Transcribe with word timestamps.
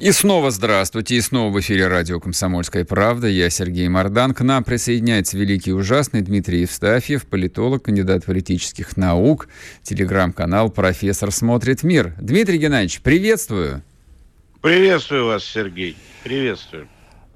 И 0.00 0.12
снова 0.12 0.50
здравствуйте, 0.50 1.16
и 1.16 1.20
снова 1.20 1.52
в 1.52 1.60
эфире 1.60 1.86
радио 1.86 2.20
«Комсомольская 2.20 2.86
правда». 2.86 3.26
Я 3.26 3.50
Сергей 3.50 3.86
Мордан. 3.86 4.32
К 4.32 4.40
нам 4.40 4.64
присоединяется 4.64 5.36
великий 5.36 5.70
и 5.70 5.74
ужасный 5.74 6.22
Дмитрий 6.22 6.62
Евстафьев, 6.62 7.26
политолог, 7.26 7.82
кандидат 7.82 8.24
политических 8.24 8.96
наук, 8.96 9.48
телеграм-канал 9.82 10.70
«Профессор 10.70 11.30
смотрит 11.30 11.82
мир». 11.82 12.14
Дмитрий 12.18 12.56
Геннадьевич, 12.56 13.02
приветствую. 13.02 13.82
Приветствую 14.62 15.26
вас, 15.26 15.44
Сергей. 15.44 15.98
Приветствую. 16.24 16.88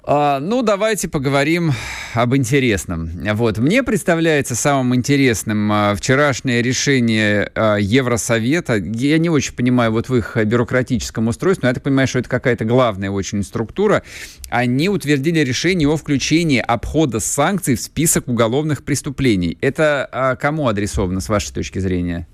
А, 0.07 0.39
ну, 0.39 0.63
давайте 0.63 1.09
поговорим 1.09 1.73
об 2.13 2.37
интересном. 2.37 3.11
Вот, 3.33 3.57
мне 3.57 3.83
представляется 3.83 4.55
самым 4.55 4.95
интересным 4.95 5.73
а, 5.73 5.95
вчерашнее 5.95 6.61
решение 6.61 7.51
а, 7.55 7.77
Евросовета. 7.77 8.75
Я 8.77 9.17
не 9.17 9.31
очень 9.31 9.55
понимаю 9.55 9.93
вот 9.93 10.11
в 10.11 10.15
их 10.15 10.37
бюрократическом 10.37 11.29
устройстве, 11.29 11.63
но 11.63 11.69
я 11.69 11.75
так 11.75 11.83
понимаю, 11.83 12.07
что 12.07 12.19
это 12.19 12.29
какая-то 12.29 12.67
главная 12.67 13.11
очень 13.11 13.43
структура. 13.43 14.03
Они 14.51 14.91
утвердили 14.91 15.41
решение 15.41 15.89
о 15.89 15.97
включении 15.97 16.61
обхода 16.61 17.19
санкций 17.19 17.75
в 17.75 17.81
список 17.81 18.29
уголовных 18.29 18.85
преступлений. 18.85 19.57
Это 19.63 20.07
а, 20.13 20.37
кому 20.37 20.69
адресовано, 20.69 21.21
с 21.21 21.31
вашей 21.31 21.55
точки 21.55 21.79
зрения? 21.79 22.29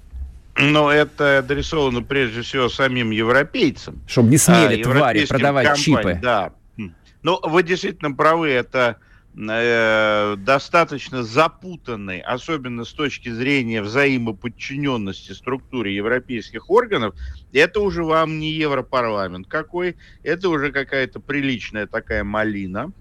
Но 0.56 0.91
это 0.91 1.39
адресовано 1.39 2.03
прежде 2.03 2.42
всего 2.42 2.69
самим 2.69 3.12
европейцам. 3.12 4.03
Чтобы 4.09 4.31
не 4.31 4.39
смели 4.39 4.81
а, 4.81 4.83
твари 4.83 5.25
продавать 5.25 5.66
компаний, 5.66 5.84
чипы. 5.84 6.19
Да, 6.20 6.53
ну, 7.22 7.38
вы 7.42 7.62
действительно 7.62 8.12
правы, 8.12 8.48
это 8.48 8.96
э, 9.36 10.36
достаточно 10.38 11.22
запутанный, 11.22 12.20
особенно 12.20 12.84
с 12.84 12.92
точки 12.92 13.28
зрения 13.30 13.82
взаимоподчиненности 13.82 15.32
структуре 15.32 15.94
европейских 15.94 16.70
органов, 16.70 17.14
это 17.52 17.80
уже 17.80 18.04
вам 18.04 18.38
не 18.38 18.52
Европарламент 18.52 19.46
какой, 19.46 19.96
это 20.22 20.48
уже 20.48 20.72
какая-то 20.72 21.20
приличная 21.20 21.86
такая 21.86 22.24
малина, 22.24 22.92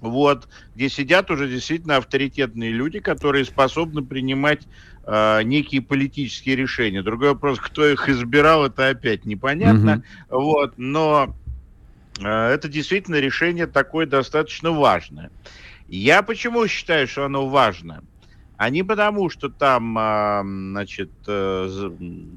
вот, 0.00 0.48
где 0.74 0.88
сидят 0.88 1.30
уже 1.30 1.48
действительно 1.48 1.96
авторитетные 1.96 2.70
люди, 2.70 3.00
которые 3.00 3.44
способны 3.44 4.04
принимать 4.04 4.66
э, 5.04 5.42
некие 5.42 5.80
политические 5.80 6.56
решения. 6.56 7.02
Другой 7.02 7.30
вопрос, 7.30 7.58
кто 7.58 7.86
их 7.86 8.08
избирал, 8.08 8.66
это 8.66 8.88
опять 8.88 9.24
непонятно. 9.24 10.02
Mm-hmm. 10.28 10.36
Вот, 10.36 10.74
но 10.76 11.34
это 12.20 12.68
действительно 12.68 13.16
решение 13.16 13.66
такое 13.66 14.06
достаточно 14.06 14.70
важное. 14.70 15.30
Я 15.88 16.22
почему 16.22 16.66
считаю, 16.66 17.06
что 17.06 17.24
оно 17.24 17.48
важно? 17.48 18.02
А 18.56 18.70
не 18.70 18.82
потому, 18.82 19.28
что 19.28 19.50
там, 19.50 19.96
а, 19.98 20.42
значит, 20.42 21.10
э, 21.26 21.90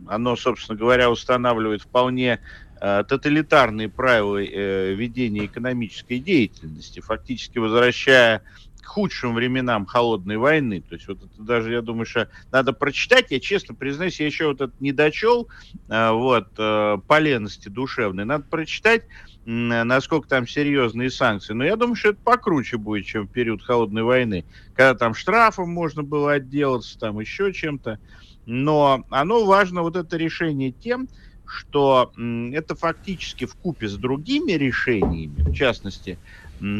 оно, 0.07 0.35
собственно 0.35 0.77
говоря, 0.77 1.09
устанавливает 1.09 1.81
вполне 1.83 2.41
э, 2.81 3.03
тоталитарные 3.07 3.87
правила 3.87 4.37
ведения 4.37 5.45
экономической 5.45 6.19
деятельности, 6.19 6.99
фактически 6.99 7.57
возвращая 7.57 8.43
к 8.81 8.85
худшим 8.85 9.33
временам 9.33 9.85
холодной 9.85 10.35
войны. 10.37 10.81
То 10.81 10.95
есть 10.95 11.07
вот 11.07 11.19
это 11.23 11.41
даже, 11.41 11.71
я 11.71 11.81
думаю, 11.81 12.05
что 12.05 12.27
надо 12.51 12.73
прочитать. 12.73 13.27
Я 13.31 13.39
честно 13.39 13.73
признаюсь, 13.73 14.19
я 14.19 14.25
еще 14.25 14.47
вот 14.47 14.59
это 14.59 14.73
не 14.81 14.91
дочел, 14.91 15.47
вот, 15.87 16.53
по 16.55 17.19
лености 17.19 17.69
душевной. 17.69 18.25
Надо 18.25 18.43
прочитать 18.43 19.03
насколько 19.45 20.27
там 20.27 20.47
серьезные 20.47 21.09
санкции. 21.09 21.53
Но 21.53 21.63
я 21.63 21.75
думаю, 21.75 21.95
что 21.95 22.09
это 22.09 22.19
покруче 22.23 22.77
будет, 22.77 23.05
чем 23.05 23.27
в 23.27 23.31
период 23.31 23.63
холодной 23.63 24.03
войны, 24.03 24.45
когда 24.73 24.93
там 24.95 25.13
штрафом 25.13 25.69
можно 25.71 26.03
было 26.03 26.33
отделаться, 26.33 26.97
там 26.99 27.19
еще 27.19 27.53
чем-то. 27.53 27.99
Но 28.45 29.03
оно 29.09 29.45
важно, 29.45 29.81
вот 29.81 29.95
это 29.95 30.17
решение 30.17 30.71
тем, 30.71 31.07
что 31.45 32.11
это 32.15 32.75
фактически 32.75 33.45
в 33.45 33.55
купе 33.55 33.87
с 33.87 33.97
другими 33.97 34.51
решениями, 34.51 35.41
в 35.49 35.53
частности, 35.53 36.19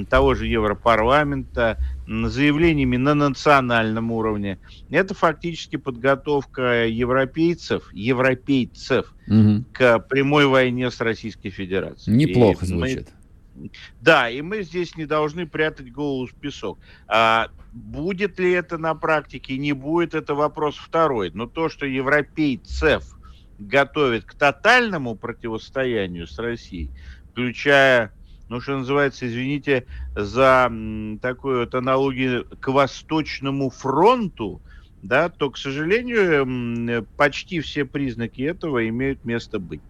того 0.10 0.36
же 0.36 0.48
Европарламента, 0.48 1.78
заявлениями 2.08 2.98
на 2.98 3.14
национальном 3.14 4.12
уровне. 4.12 4.60
Это 4.90 5.14
фактически 5.14 5.76
подготовка 5.76 6.88
европейцев, 6.88 7.90
европейцев 7.94 9.14
угу. 9.28 9.64
к 9.74 10.00
прямой 10.00 10.48
войне 10.48 10.92
с 10.92 11.00
Российской 11.02 11.50
Федерацией. 11.50 12.16
Неплохо 12.16 12.66
и 12.66 12.68
звучит. 12.68 13.10
Мы, 13.56 13.72
да, 14.02 14.30
и 14.30 14.42
мы 14.42 14.64
здесь 14.64 14.96
не 14.96 15.06
должны 15.06 15.46
прятать 15.46 15.92
голову 15.92 16.28
в 16.28 16.34
песок. 16.34 16.80
А 17.08 17.50
будет 17.74 18.40
ли 18.40 18.52
это 18.52 18.78
на 18.78 18.96
практике, 18.96 19.58
не 19.58 19.74
будет, 19.74 20.14
это 20.14 20.34
вопрос 20.34 20.76
второй. 20.78 21.32
Но 21.34 21.46
то, 21.46 21.70
что 21.70 21.86
европейцев 21.86 23.04
готовит 23.60 24.26
к 24.26 24.34
тотальному 24.34 25.16
противостоянию 25.16 26.28
с 26.28 26.40
Россией, 26.40 26.90
включая 27.32 28.14
ну, 28.50 28.60
что 28.60 28.78
называется, 28.78 29.28
извините 29.28 29.86
за 30.16 30.72
такую 31.22 31.60
вот 31.62 31.76
аналогию 31.76 32.46
к 32.60 32.68
Восточному 32.68 33.70
фронту, 33.70 34.62
да, 35.02 35.30
то, 35.30 35.50
к 35.52 35.58
сожалению, 35.58 37.06
почти 37.16 37.62
все 37.62 37.86
признаки 37.86 38.42
этого 38.42 38.88
имеют 38.90 39.24
место 39.24 39.60
быть. 39.60 39.82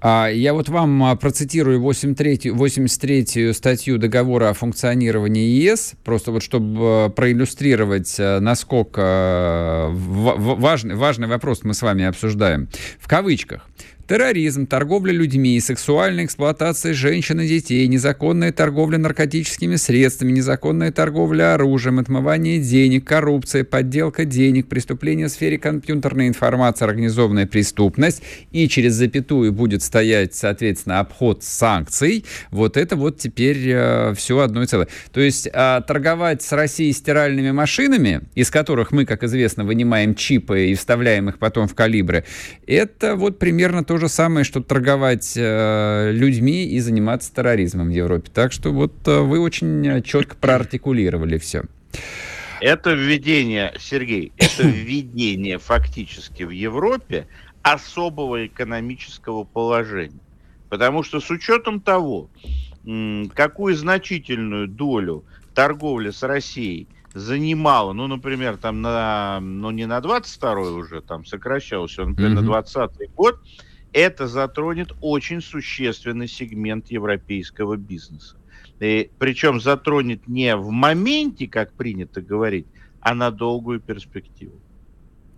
А, 0.00 0.28
я 0.28 0.54
вот 0.54 0.68
вам 0.68 1.02
а, 1.02 1.16
процитирую 1.16 1.80
83-ю 1.80 3.52
статью 3.52 3.98
договора 3.98 4.50
о 4.50 4.54
функционировании 4.54 5.48
ЕС, 5.60 5.94
просто 6.04 6.30
вот 6.30 6.44
чтобы 6.44 6.78
а, 6.80 7.08
проиллюстрировать, 7.08 8.14
насколько 8.18 9.88
важный, 9.90 10.94
важный 10.94 11.26
вопрос 11.26 11.64
мы 11.64 11.74
с 11.74 11.82
вами 11.82 12.04
обсуждаем. 12.04 12.68
В 13.00 13.08
кавычках. 13.08 13.68
Терроризм, 14.08 14.66
торговля 14.66 15.12
людьми, 15.12 15.60
сексуальная 15.60 16.24
эксплуатация 16.24 16.94
женщин 16.94 17.42
и 17.42 17.46
детей, 17.46 17.86
незаконная 17.88 18.52
торговля 18.52 18.96
наркотическими 18.96 19.76
средствами, 19.76 20.32
незаконная 20.32 20.90
торговля 20.90 21.52
оружием, 21.52 21.98
отмывание 21.98 22.58
денег, 22.58 23.06
коррупция, 23.06 23.64
подделка 23.64 24.24
денег, 24.24 24.66
преступления 24.66 25.26
в 25.26 25.30
сфере 25.30 25.58
компьютерной 25.58 26.26
информации, 26.28 26.86
организованная 26.86 27.46
преступность, 27.46 28.22
и 28.50 28.66
через 28.66 28.94
запятую 28.94 29.52
будет 29.52 29.82
стоять, 29.82 30.34
соответственно, 30.34 31.00
обход 31.00 31.44
санкций, 31.44 32.24
вот 32.50 32.78
это 32.78 32.96
вот 32.96 33.18
теперь 33.18 33.58
э, 33.68 34.14
все 34.16 34.38
одно 34.38 34.62
и 34.62 34.66
целое. 34.66 34.88
То 35.12 35.20
есть 35.20 35.46
э, 35.52 35.80
торговать 35.86 36.40
с 36.40 36.52
Россией 36.52 36.94
стиральными 36.94 37.50
машинами, 37.50 38.22
из 38.34 38.50
которых 38.50 38.90
мы, 38.90 39.04
как 39.04 39.22
известно, 39.22 39.64
вынимаем 39.64 40.14
чипы 40.14 40.68
и 40.68 40.74
вставляем 40.74 41.28
их 41.28 41.38
потом 41.38 41.68
в 41.68 41.74
калибры, 41.74 42.24
это 42.66 43.14
вот 43.14 43.38
примерно 43.38 43.84
то 43.84 43.97
же 43.98 44.08
самое, 44.08 44.44
что 44.44 44.62
торговать 44.62 45.34
э, 45.36 46.10
людьми 46.12 46.64
и 46.64 46.80
заниматься 46.80 47.34
терроризмом 47.34 47.88
в 47.88 47.92
Европе. 47.92 48.30
Так 48.32 48.52
что 48.52 48.72
вот 48.72 48.92
э, 49.06 49.20
вы 49.20 49.40
очень 49.40 50.02
четко 50.02 50.36
проартикулировали 50.36 51.38
все. 51.38 51.64
Это 52.60 52.92
введение, 52.92 53.74
Сергей, 53.78 54.32
это 54.36 54.62
введение 54.68 55.58
фактически 55.58 56.42
в 56.42 56.50
Европе 56.50 57.26
особого 57.62 58.46
экономического 58.46 59.44
положения. 59.44 60.20
Потому 60.68 61.02
что 61.02 61.20
с 61.20 61.30
учетом 61.30 61.80
того, 61.80 62.28
какую 63.34 63.74
значительную 63.74 64.68
долю 64.68 65.24
торговли 65.54 66.10
с 66.10 66.22
Россией 66.22 66.88
занимала, 67.14 67.92
ну, 67.92 68.06
например, 68.06 68.56
там 68.56 68.82
на, 68.82 69.40
ну, 69.40 69.70
не 69.70 69.86
на 69.86 69.98
22-й 69.98 70.78
уже, 70.78 71.00
там 71.00 71.24
сокращался, 71.24 72.04
например, 72.04 72.32
mm-hmm. 72.32 72.42
на 72.42 72.60
20-й 72.60 73.08
год, 73.16 73.40
это 73.92 74.26
затронет 74.28 74.92
очень 75.00 75.40
существенный 75.40 76.28
сегмент 76.28 76.90
европейского 76.90 77.76
бизнеса. 77.76 78.36
И, 78.80 79.10
причем 79.18 79.60
затронет 79.60 80.28
не 80.28 80.54
в 80.56 80.70
моменте, 80.70 81.48
как 81.48 81.72
принято 81.72 82.20
говорить, 82.20 82.66
а 83.00 83.14
на 83.14 83.30
долгую 83.30 83.80
перспективу. 83.80 84.60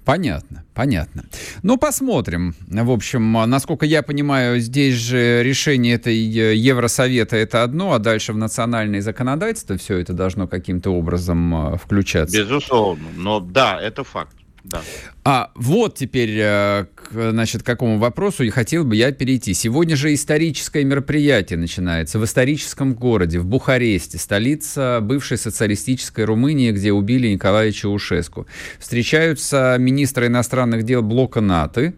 Понятно, 0.04 0.64
понятно. 0.74 1.24
Ну, 1.62 1.76
посмотрим. 1.76 2.54
В 2.66 2.90
общем, 2.90 3.32
насколько 3.46 3.86
я 3.86 4.02
понимаю, 4.02 4.58
здесь 4.58 4.94
же 4.94 5.42
решение 5.44 5.94
этой 5.94 6.16
э, 6.16 6.56
Евросовета 6.56 7.36
это 7.36 7.62
одно, 7.62 7.92
а 7.92 7.98
дальше 7.98 8.32
в 8.32 8.36
национальное 8.36 9.02
законодательство 9.02 9.76
все 9.76 9.98
это 9.98 10.12
должно 10.12 10.48
каким-то 10.48 10.90
образом 10.90 11.74
э, 11.74 11.76
включаться. 11.76 12.36
Безусловно. 12.36 13.08
Но 13.16 13.40
да, 13.40 13.80
это 13.80 14.02
факт. 14.02 14.34
Да. 14.64 14.80
А 15.24 15.50
вот 15.54 15.96
теперь, 15.96 16.36
э, 16.40 16.86
к, 17.10 17.30
значит, 17.30 17.62
к 17.62 17.66
какому 17.66 17.98
вопросу 17.98 18.44
и 18.44 18.50
хотел 18.50 18.84
бы 18.84 18.96
я 18.96 19.12
перейти. 19.12 19.54
Сегодня 19.54 19.96
же 19.96 20.14
историческое 20.14 20.84
мероприятие 20.84 21.58
начинается 21.58 22.18
в 22.18 22.24
историческом 22.24 22.94
городе, 22.94 23.38
в 23.38 23.46
Бухаресте, 23.46 24.18
столица 24.18 25.00
бывшей 25.02 25.36
социалистической 25.36 26.24
Румынии, 26.24 26.72
где 26.72 26.92
убили 26.92 27.28
Николая 27.28 27.72
Чаушеску. 27.72 28.46
Встречаются 28.78 29.76
министры 29.78 30.28
иностранных 30.28 30.84
дел 30.84 31.02
блока 31.02 31.40
НАТО, 31.40 31.94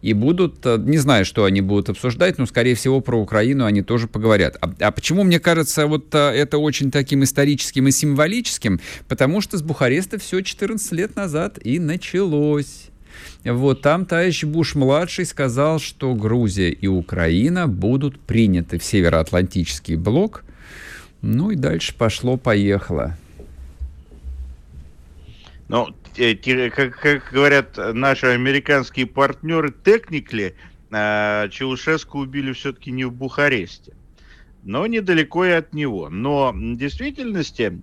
и 0.00 0.14
будут, 0.14 0.64
э, 0.64 0.78
не 0.78 0.96
знаю, 0.96 1.26
что 1.26 1.44
они 1.44 1.60
будут 1.60 1.90
обсуждать, 1.90 2.38
но, 2.38 2.46
скорее 2.46 2.74
всего, 2.74 3.02
про 3.02 3.20
Украину 3.20 3.66
они 3.66 3.82
тоже 3.82 4.08
поговорят. 4.08 4.56
А, 4.62 4.72
а 4.80 4.90
почему, 4.90 5.22
мне 5.22 5.38
кажется, 5.38 5.86
вот 5.86 6.14
э, 6.14 6.18
это 6.18 6.56
очень 6.56 6.90
таким 6.90 7.24
историческим 7.24 7.86
и 7.86 7.90
символическим? 7.90 8.80
Потому 9.06 9.42
что 9.42 9.58
с 9.58 9.62
Бухареста 9.62 10.18
все 10.18 10.40
14 10.40 10.92
лет 10.92 11.14
назад 11.14 11.58
и 11.62 11.78
началось. 11.78 12.88
Вот 13.44 13.82
там 13.82 14.06
товарищ 14.06 14.44
Буш-младший 14.44 15.24
сказал, 15.24 15.78
что 15.78 16.14
Грузия 16.14 16.70
и 16.70 16.86
Украина 16.86 17.68
будут 17.68 18.20
приняты 18.20 18.78
в 18.78 18.84
Североатлантический 18.84 19.96
блок. 19.96 20.44
Ну 21.22 21.50
и 21.50 21.56
дальше 21.56 21.94
пошло-поехало. 21.96 23.16
Ну, 25.68 25.88
как, 26.74 27.00
как 27.00 27.32
говорят 27.32 27.76
наши 27.76 28.26
американские 28.26 29.06
партнеры, 29.06 29.72
техникли 29.84 30.54
э, 30.90 31.48
Чаушеску 31.50 32.20
убили 32.20 32.52
все-таки 32.52 32.90
не 32.90 33.04
в 33.04 33.12
Бухаресте, 33.12 33.92
но 34.66 34.84
недалеко 34.88 35.44
и 35.44 35.50
от 35.50 35.72
него. 35.72 36.08
Но 36.10 36.50
в 36.52 36.76
действительности, 36.76 37.80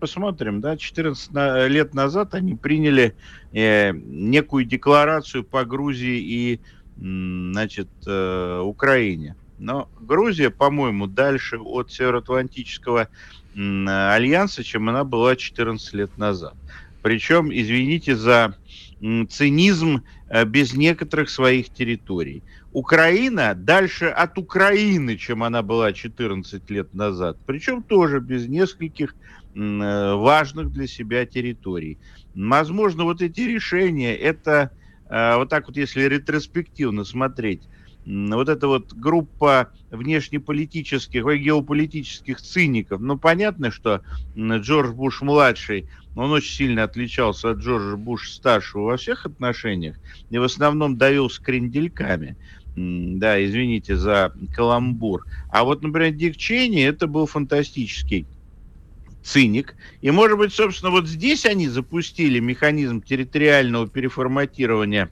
посмотрим, 0.00 0.60
да, 0.60 0.76
14 0.76 1.30
лет 1.70 1.94
назад 1.94 2.34
они 2.34 2.56
приняли 2.56 3.14
э, 3.52 3.92
некую 3.92 4.64
декларацию 4.64 5.44
по 5.44 5.64
Грузии 5.64 6.18
и, 6.18 6.60
значит, 6.96 7.88
э, 8.06 8.60
Украине. 8.60 9.36
Но 9.60 9.88
Грузия, 10.00 10.50
по-моему, 10.50 11.06
дальше 11.06 11.58
от 11.58 11.92
Североатлантического 11.92 13.08
альянса, 13.54 14.64
чем 14.64 14.88
она 14.88 15.04
была 15.04 15.36
14 15.36 15.94
лет 15.94 16.18
назад. 16.18 16.54
Причем, 17.02 17.50
извините 17.52 18.16
за 18.16 18.56
цинизм, 19.30 20.02
э, 20.28 20.44
без 20.44 20.74
некоторых 20.74 21.30
своих 21.30 21.68
территорий. 21.68 22.42
Украина 22.76 23.54
дальше 23.54 24.04
от 24.04 24.36
Украины, 24.36 25.16
чем 25.16 25.42
она 25.42 25.62
была 25.62 25.94
14 25.94 26.68
лет 26.68 26.92
назад. 26.92 27.38
Причем 27.46 27.82
тоже 27.82 28.20
без 28.20 28.48
нескольких 28.48 29.14
э, 29.54 30.14
важных 30.14 30.70
для 30.72 30.86
себя 30.86 31.24
территорий. 31.24 31.96
Возможно, 32.34 33.04
вот 33.04 33.22
эти 33.22 33.40
решения, 33.40 34.14
это 34.14 34.72
э, 35.08 35.36
вот 35.36 35.48
так 35.48 35.68
вот, 35.68 35.78
если 35.78 36.02
ретроспективно 36.02 37.04
смотреть, 37.04 37.62
вот 38.04 38.50
эта 38.50 38.68
вот 38.68 38.92
группа 38.92 39.70
внешнеполитических, 39.90 41.24
геополитических 41.24 42.42
циников, 42.42 43.00
ну, 43.00 43.16
понятно, 43.16 43.70
что 43.70 44.02
Джордж 44.36 44.92
Буш-младший– 44.92 45.88
он 46.16 46.32
очень 46.32 46.54
сильно 46.54 46.82
отличался 46.84 47.50
от 47.50 47.58
Джорджа 47.58 47.96
Буша-старшего 47.96 48.84
во 48.84 48.96
всех 48.96 49.26
отношениях 49.26 49.96
и 50.30 50.38
в 50.38 50.42
основном 50.42 50.96
давил 50.96 51.28
с 51.28 51.38
крендельками. 51.38 52.36
Да, 52.76 53.42
извините 53.42 53.96
за 53.96 54.32
каламбур. 54.54 55.24
А 55.48 55.64
вот, 55.64 55.82
например, 55.82 56.12
Дик 56.12 56.36
Чейни, 56.36 56.84
это 56.84 57.06
был 57.06 57.24
фантастический 57.26 58.26
циник. 59.22 59.74
И, 60.02 60.10
может 60.10 60.36
быть, 60.36 60.52
собственно, 60.52 60.92
вот 60.92 61.08
здесь 61.08 61.46
они 61.46 61.68
запустили 61.68 62.38
механизм 62.38 63.00
территориального 63.00 63.88
переформатирования 63.88 65.10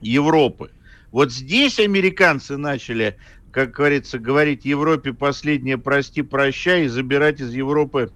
Европы. 0.00 0.70
Вот 1.10 1.32
здесь 1.32 1.80
американцы 1.80 2.56
начали, 2.56 3.16
как 3.50 3.72
говорится, 3.72 4.20
говорить 4.20 4.64
Европе 4.64 5.12
последнее 5.12 5.78
прости, 5.78 6.22
прощай 6.22 6.84
и 6.84 6.88
забирать 6.88 7.40
из 7.40 7.52
Европы 7.52 8.12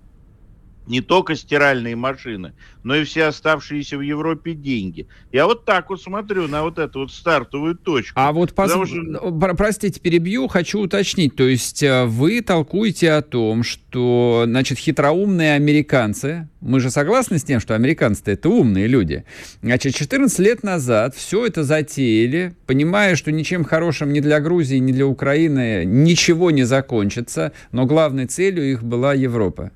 не 0.88 1.00
только 1.00 1.36
стиральные 1.36 1.94
машины, 1.96 2.54
но 2.82 2.96
и 2.96 3.04
все 3.04 3.24
оставшиеся 3.24 3.98
в 3.98 4.00
Европе 4.00 4.54
деньги. 4.54 5.06
Я 5.30 5.46
вот 5.46 5.64
так 5.64 5.90
вот 5.90 6.02
смотрю 6.02 6.48
на 6.48 6.62
вот 6.62 6.78
эту 6.78 7.00
вот 7.00 7.12
стартовую 7.12 7.76
точку. 7.76 8.14
А 8.16 8.32
вот, 8.32 8.54
поз... 8.54 8.70
что... 8.70 8.84
Ну, 8.86 9.38
простите, 9.56 10.00
перебью, 10.00 10.48
хочу 10.48 10.80
уточнить. 10.80 11.36
То 11.36 11.44
есть 11.44 11.82
э, 11.82 12.04
вы 12.06 12.40
толкуете 12.40 13.12
о 13.12 13.22
том, 13.22 13.62
что, 13.62 14.44
значит, 14.46 14.78
хитроумные 14.78 15.54
американцы, 15.54 16.48
мы 16.60 16.80
же 16.80 16.90
согласны 16.90 17.38
с 17.38 17.44
тем, 17.44 17.60
что 17.60 17.74
американцы-то 17.74 18.30
это 18.30 18.48
умные 18.48 18.86
люди, 18.86 19.24
значит, 19.62 19.94
14 19.94 20.38
лет 20.40 20.62
назад 20.62 21.14
все 21.14 21.46
это 21.46 21.62
затеяли, 21.62 22.56
понимая, 22.66 23.14
что 23.14 23.30
ничем 23.30 23.64
хорошим 23.64 24.12
ни 24.12 24.20
для 24.20 24.40
Грузии, 24.40 24.78
ни 24.78 24.92
для 24.92 25.06
Украины 25.06 25.84
ничего 25.84 26.50
не 26.50 26.64
закончится, 26.64 27.52
но 27.70 27.86
главной 27.86 28.26
целью 28.26 28.70
их 28.70 28.82
была 28.82 29.14
Европа 29.14 29.70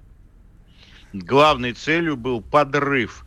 главной 1.13 1.73
целью 1.73 2.17
был 2.17 2.41
подрыв. 2.41 3.25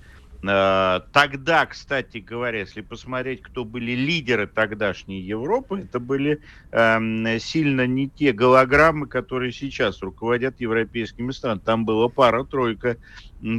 Э, 0.48 1.02
тогда, 1.12 1.66
кстати 1.66 2.20
говоря, 2.20 2.60
если 2.60 2.82
посмотреть, 2.82 3.42
кто 3.42 3.66
были 3.66 3.94
лидеры 3.94 4.48
тогдашней 4.48 5.22
Европы, 5.22 5.82
это 5.82 6.00
были 6.00 6.42
э, 6.72 7.40
сильно 7.40 7.88
не 7.88 8.10
те 8.10 8.32
голограммы, 8.32 9.08
которые 9.08 9.52
сейчас 9.52 10.02
руководят 10.02 10.60
европейскими 10.60 11.32
странами. 11.32 11.62
Там 11.66 11.86
была 11.86 12.10
пара-тройка 12.10 12.98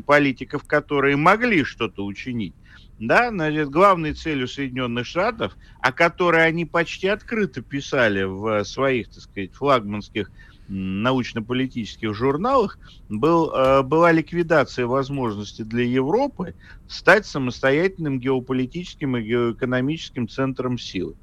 политиков, 0.04 0.64
которые 0.64 1.16
могли 1.16 1.64
что-то 1.64 2.04
учинить. 2.04 2.54
Да, 2.98 3.28
значит, 3.28 3.68
главной 3.68 4.14
целью 4.14 4.48
Соединенных 4.48 5.06
Штатов, 5.06 5.54
о 5.82 5.92
которой 5.92 6.46
они 6.46 6.64
почти 6.64 7.08
открыто 7.08 7.60
писали 7.60 8.22
в 8.22 8.64
своих, 8.64 9.08
так 9.08 9.22
сказать, 9.22 9.52
флагманских 9.52 10.30
научно-политических 10.68 12.14
журналах 12.14 12.78
был, 13.08 13.52
э, 13.52 13.82
была 13.82 14.12
ликвидация 14.12 14.86
возможности 14.86 15.62
для 15.62 15.84
Европы 15.84 16.54
стать 16.88 17.26
самостоятельным 17.26 18.18
геополитическим 18.18 19.16
и 19.16 19.22
геоэкономическим 19.22 20.28
центром 20.28 20.78
силы. 20.78 21.14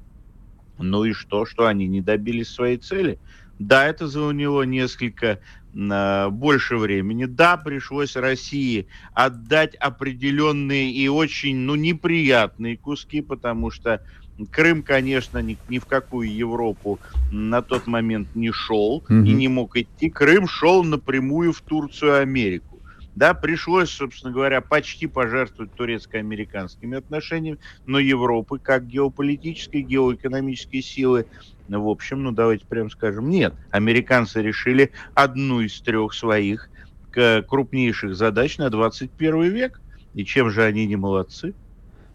Ну 0.78 1.04
и 1.04 1.12
что, 1.12 1.46
что 1.46 1.66
они 1.66 1.86
не 1.86 2.00
добились 2.00 2.48
своей 2.48 2.78
цели? 2.78 3.18
Да, 3.58 3.86
это 3.86 4.08
заняло 4.08 4.62
несколько 4.62 5.38
э, 5.74 6.28
больше 6.30 6.76
времени. 6.76 7.26
Да, 7.26 7.56
пришлось 7.56 8.16
России 8.16 8.88
отдать 9.12 9.76
определенные 9.76 10.90
и 10.90 11.06
очень 11.08 11.58
ну, 11.58 11.76
неприятные 11.76 12.76
куски, 12.76 13.20
потому 13.20 13.70
что 13.70 14.02
Крым, 14.50 14.82
конечно, 14.82 15.38
ни, 15.38 15.56
ни 15.68 15.78
в 15.78 15.86
какую 15.86 16.34
Европу 16.34 16.98
на 17.30 17.62
тот 17.62 17.86
момент 17.86 18.34
не 18.34 18.50
шел 18.50 19.04
mm-hmm. 19.08 19.26
и 19.26 19.32
не 19.32 19.48
мог 19.48 19.76
идти. 19.76 20.10
Крым 20.10 20.48
шел 20.48 20.82
напрямую 20.82 21.52
в 21.52 21.60
Турцию, 21.60 22.20
Америку. 22.20 22.80
Да, 23.14 23.32
пришлось, 23.32 23.90
собственно 23.90 24.32
говоря, 24.32 24.60
почти 24.60 25.06
пожертвовать 25.06 25.72
турецко-американскими 25.74 26.98
отношениями, 26.98 27.58
но 27.86 28.00
Европы 28.00 28.58
как 28.58 28.88
геополитической, 28.88 29.82
геоэкономической 29.82 30.82
силы, 30.82 31.26
в 31.68 31.88
общем, 31.88 32.24
ну 32.24 32.32
давайте 32.32 32.66
прям 32.66 32.90
скажем, 32.90 33.30
нет. 33.30 33.54
Американцы 33.70 34.42
решили 34.42 34.90
одну 35.14 35.60
из 35.60 35.80
трех 35.80 36.12
своих 36.12 36.68
крупнейших 37.12 38.16
задач 38.16 38.58
на 38.58 38.70
21 38.70 39.42
век. 39.44 39.80
И 40.14 40.24
чем 40.24 40.50
же 40.50 40.62
они 40.64 40.86
не 40.86 40.96
молодцы? 40.96 41.54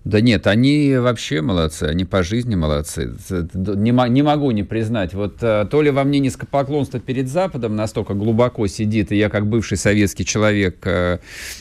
Да 0.05 0.21
нет, 0.21 0.47
они 0.47 0.95
вообще 0.95 1.41
молодцы, 1.41 1.83
они 1.83 2.05
по 2.05 2.23
жизни 2.23 2.55
молодцы. 2.55 3.15
Не, 3.53 3.91
могу 4.21 4.51
не 4.51 4.63
признать. 4.63 5.13
Вот 5.13 5.37
э, 5.41 5.67
то 5.69 5.81
ли 5.81 5.91
во 5.91 6.05
мне 6.05 6.19
низкопоклонство 6.19 7.01
перед 7.01 7.27
Западом 7.27 7.75
настолько 7.75 8.13
глубоко 8.13 8.65
сидит, 8.67 9.11
и 9.11 9.17
я 9.17 9.29
как 9.29 9.47
бывший 9.47 9.77
советский 9.77 10.23
человек, 10.23 10.77
э, 10.85 11.19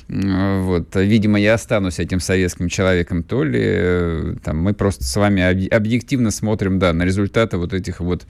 вот, 0.08 0.94
видимо, 0.94 1.40
я 1.40 1.54
останусь 1.54 1.98
этим 1.98 2.20
советским 2.20 2.68
человеком, 2.68 3.24
то 3.24 3.42
ли 3.42 3.60
э, 3.60 4.34
там, 4.44 4.62
мы 4.62 4.72
просто 4.72 5.02
с 5.02 5.16
вами 5.16 5.68
объективно 5.74 6.30
смотрим 6.30 6.78
да, 6.78 6.92
на 6.92 7.02
результаты 7.02 7.56
вот 7.56 7.72
этих 7.72 7.98
вот 7.98 8.24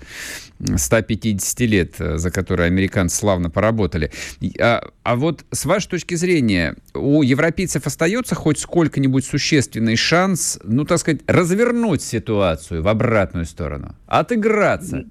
150 0.74 1.60
лет, 1.60 1.94
за 1.98 2.30
которые 2.30 2.66
американцы 2.66 3.16
славно 3.16 3.50
поработали. 3.50 4.10
А, 4.58 4.88
а 5.02 5.16
вот 5.16 5.44
с 5.52 5.66
вашей 5.66 5.88
точки 5.88 6.14
зрения, 6.14 6.76
у 6.94 7.22
европейцев 7.22 7.86
остается 7.86 8.34
хоть 8.34 8.58
сколько-нибудь 8.58 9.24
существенный 9.24 9.97
шанс, 9.98 10.58
ну, 10.64 10.84
так 10.84 10.98
сказать, 10.98 11.20
развернуть 11.26 12.02
ситуацию 12.02 12.82
в 12.82 12.88
обратную 12.88 13.44
сторону, 13.44 13.94
отыграться, 14.06 15.04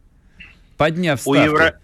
подняв 0.78 1.22
ставки? 1.22 1.40
У, 1.40 1.44
евро... 1.44 1.80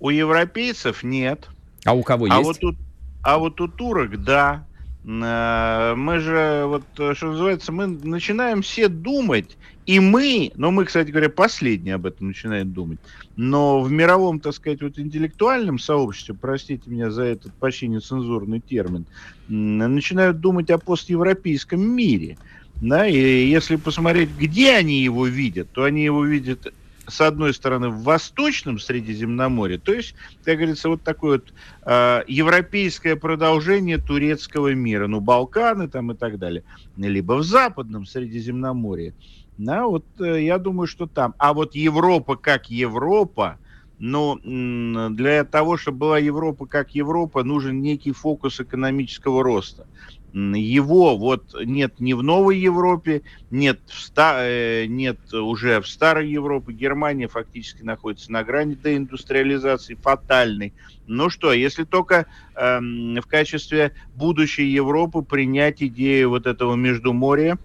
у 0.00 0.10
европейцев 0.10 1.02
нет. 1.02 1.48
А 1.84 1.94
у 1.94 2.02
кого 2.02 2.26
а 2.30 2.38
есть? 2.38 2.44
Вот 2.44 2.64
у... 2.64 2.76
А 3.22 3.38
вот 3.38 3.60
у 3.60 3.68
турок, 3.68 4.22
да. 4.22 4.66
Э, 5.08 5.94
мы 5.96 6.18
же, 6.18 6.64
вот, 6.66 6.82
что 7.16 7.28
называется, 7.28 7.72
мы 7.72 7.86
начинаем 7.86 8.60
все 8.60 8.88
думать, 8.88 9.56
и 9.86 10.00
мы, 10.00 10.52
но 10.54 10.70
мы, 10.70 10.84
кстати 10.84 11.10
говоря, 11.10 11.30
последние 11.30 11.94
об 11.94 12.04
этом 12.04 12.28
начинаем 12.28 12.70
думать, 12.70 12.98
но 13.34 13.80
в 13.80 13.90
мировом, 13.90 14.38
так 14.38 14.52
сказать, 14.52 14.82
вот 14.82 14.98
интеллектуальном 14.98 15.78
сообществе, 15.78 16.36
простите 16.38 16.90
меня 16.90 17.10
за 17.10 17.22
этот 17.22 17.54
почти 17.54 17.88
нецензурный 17.88 18.60
термин, 18.60 19.06
начинают 19.48 20.40
думать 20.40 20.68
о 20.68 20.78
постевропейском 20.78 21.80
мире. 21.80 22.36
Да, 22.80 23.08
и 23.08 23.48
если 23.48 23.74
посмотреть, 23.74 24.30
где 24.38 24.74
они 24.74 25.02
его 25.02 25.26
видят, 25.26 25.68
то 25.72 25.82
они 25.84 26.04
его 26.04 26.24
видят 26.24 26.72
с 27.08 27.20
одной 27.20 27.54
стороны, 27.54 27.88
в 27.88 28.02
Восточном 28.02 28.78
Средиземноморье, 28.78 29.78
то 29.78 29.92
есть, 29.92 30.14
как 30.44 30.56
говорится, 30.56 30.88
вот 30.88 31.02
такое 31.02 31.38
вот 31.38 31.52
э, 31.86 32.22
европейское 32.28 33.16
продолжение 33.16 33.98
турецкого 33.98 34.74
мира, 34.74 35.06
ну, 35.06 35.20
Балканы 35.20 35.88
там 35.88 36.12
и 36.12 36.14
так 36.14 36.38
далее, 36.38 36.62
либо 36.96 37.34
в 37.34 37.42
Западном 37.42 38.06
Средиземноморье. 38.06 39.14
Да, 39.56 39.86
вот 39.86 40.04
э, 40.20 40.42
я 40.42 40.58
думаю, 40.58 40.86
что 40.86 41.06
там. 41.06 41.34
А 41.38 41.54
вот 41.54 41.74
Европа 41.74 42.36
как 42.36 42.70
Европа, 42.70 43.58
но 43.98 44.38
для 44.44 45.44
того, 45.44 45.76
чтобы 45.76 45.98
была 45.98 46.18
Европа 46.18 46.66
как 46.66 46.94
Европа, 46.94 47.42
нужен 47.42 47.80
некий 47.80 48.12
фокус 48.12 48.60
экономического 48.60 49.42
роста 49.42 49.86
его 50.32 51.16
вот 51.16 51.54
нет 51.64 52.00
ни 52.00 52.12
в 52.12 52.22
Новой 52.22 52.58
Европе, 52.58 53.22
нет, 53.50 53.80
в 53.86 54.00
ста, 54.00 54.38
э, 54.40 54.86
нет 54.86 55.32
уже 55.32 55.80
в 55.80 55.88
Старой 55.88 56.28
Европе. 56.28 56.72
Германия 56.72 57.28
фактически 57.28 57.82
находится 57.82 58.30
на 58.32 58.44
грани 58.44 58.74
деиндустриализации, 58.74 59.94
фатальной. 59.94 60.74
Ну 61.06 61.30
что, 61.30 61.52
если 61.52 61.84
только 61.84 62.26
э, 62.54 62.78
в 62.80 63.26
качестве 63.26 63.92
будущей 64.14 64.66
Европы 64.66 65.22
принять 65.22 65.82
идею 65.82 66.30
вот 66.30 66.46
этого 66.46 66.74
Междуморья, 66.74 67.58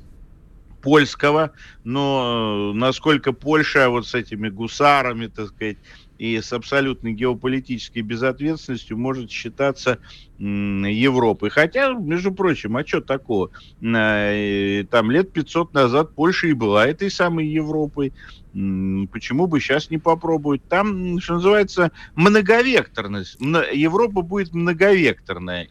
польского, 0.83 1.53
но 1.85 2.71
э, 2.73 2.77
насколько 2.77 3.31
Польша 3.31 3.89
вот 3.89 4.05
с 4.05 4.13
этими 4.13 4.49
гусарами, 4.49 5.27
так 5.27 5.47
сказать, 5.47 5.77
и 6.23 6.39
с 6.39 6.53
абсолютной 6.53 7.11
геополитической 7.11 7.99
безответственностью 7.99 8.97
может 8.97 9.29
считаться 9.29 9.99
Европой. 10.37 11.49
Хотя, 11.49 11.91
между 11.91 12.33
прочим, 12.33 12.77
а 12.77 12.87
что 12.87 13.01
такого? 13.01 13.51
Э, 13.81 14.85
там 14.89 15.11
лет 15.11 15.33
500 15.33 15.73
назад 15.73 16.15
Польша 16.15 16.47
и 16.47 16.53
была 16.53 16.87
этой 16.87 17.11
самой 17.11 17.47
Европой. 17.47 18.13
Почему 18.53 19.47
бы 19.47 19.59
сейчас 19.59 19.89
не 19.89 19.97
попробовать? 19.97 20.63
Там, 20.69 21.19
что 21.19 21.33
называется, 21.33 21.91
многовекторность. 22.15 23.37
Европа 23.41 24.21
будет 24.21 24.53
многовекторная. 24.53 25.67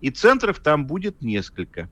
И 0.00 0.10
центров 0.10 0.60
там 0.60 0.86
будет 0.86 1.20
несколько. 1.20 1.90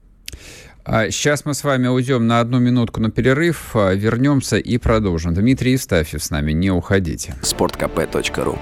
Сейчас 0.85 1.45
мы 1.45 1.53
с 1.53 1.65
вами 1.65 1.87
уйдем 1.87 2.27
на 2.27 2.41
одну 2.41 2.59
минутку 2.59 3.01
на 3.01 3.11
перерыв, 3.11 3.77
а, 3.77 3.93
вернемся 3.93 4.57
и 4.57 4.79
продолжим. 4.79 5.35
Дмитрий 5.35 5.73
Евстафьев 5.73 6.25
с 6.25 6.31
нами, 6.31 6.53
не 6.53 6.71
уходите. 6.71 7.35
Спорткп.ру 7.43 8.59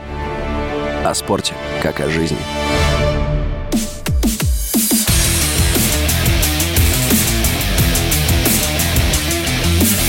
О 1.05 1.15
спорте, 1.15 1.55
как 1.85 2.01
о 2.01 2.11
жизни. 2.11 2.39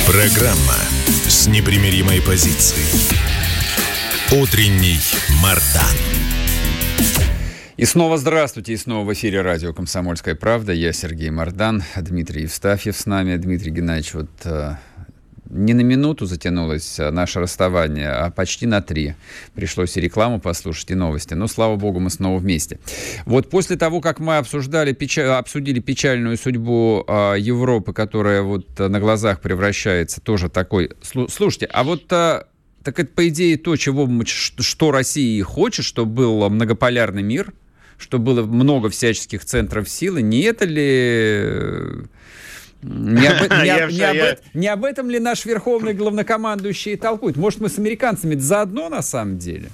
Программа 0.08 0.74
с 1.28 1.48
непримиримой 1.48 2.22
позицией. 2.22 2.88
Утренний 4.32 5.00
Мардан. 5.44 6.27
И 7.78 7.86
снова 7.86 8.18
здравствуйте, 8.18 8.74
и 8.74 8.76
снова 8.76 9.06
в 9.06 9.14
эфире 9.14 9.42
радио 9.42 9.72
«Комсомольская 9.72 10.34
правда». 10.34 10.74
Я 10.74 10.94
Сергей 10.94 11.30
Мордан, 11.30 11.84
Дмитрий 11.96 12.42
Евстафьев 12.42 12.98
с 12.98 13.06
нами. 13.06 13.38
Дмитрий 13.38 13.70
Геннадьевич, 13.70 14.16
вот 14.16 14.30
э, 14.46 14.78
не 15.48 15.76
на 15.76 15.82
минуту 15.82 16.26
затянулось 16.26 16.98
э, 16.98 17.12
наше 17.12 17.40
расставание, 17.40 18.10
а 18.10 18.32
почти 18.32 18.66
на 18.66 18.82
три. 18.82 19.14
Пришлось 19.54 19.96
и 19.96 20.02
рекламу 20.02 20.40
послушать, 20.40 20.90
и 20.90 20.96
новости. 20.96 21.36
Но, 21.36 21.46
слава 21.46 21.76
богу, 21.76 22.00
мы 22.00 22.10
снова 22.10 22.40
вместе. 22.40 22.80
Вот 23.28 23.52
после 23.52 23.78
того, 23.78 24.02
как 24.02 24.20
мы 24.20 24.38
обсуждали, 24.38 24.94
печаль, 24.94 25.28
обсудили 25.28 25.80
печальную 25.80 26.36
судьбу 26.38 27.06
э, 27.08 27.36
Европы, 27.38 27.94
которая 27.94 28.42
вот 28.42 28.66
э, 28.80 28.88
на 28.88 29.00
глазах 29.00 29.40
превращается 29.40 30.20
тоже 30.20 30.50
такой... 30.50 30.90
Слушайте, 31.04 31.68
а 31.68 31.84
вот... 31.84 32.12
Э, 32.12 32.46
так 32.82 33.00
это, 33.00 33.12
по 33.14 33.28
идее, 33.28 33.56
то, 33.58 33.76
чего, 33.76 34.10
что 34.26 34.92
Россия 34.92 35.38
и 35.38 35.42
хочет, 35.44 35.86
чтобы 35.86 36.12
был 36.12 36.50
многополярный 36.50 37.22
мир– 37.22 37.54
что 37.98 38.20
было 38.20 38.44
много 38.44 38.90
всяческих 38.90 39.44
центров 39.46 39.90
силы, 39.90 40.22
не 40.22 40.42
это 40.42 40.66
ли... 40.66 42.08
Не 42.84 43.26
об, 43.28 43.52
не, 43.64 43.70
об, 43.84 43.92
не, 43.92 44.04
об, 44.04 44.38
не 44.54 44.68
об 44.68 44.86
этом 44.86 45.10
ли 45.10 45.20
наш 45.20 45.46
верховный 45.46 45.94
главнокомандующий 45.94 46.96
толкует? 46.96 47.36
Может, 47.36 47.60
мы 47.60 47.70
с 47.70 47.80
американцами 47.80 48.36
заодно 48.36 48.90
на 48.90 49.02
самом 49.02 49.40
деле? 49.40 49.70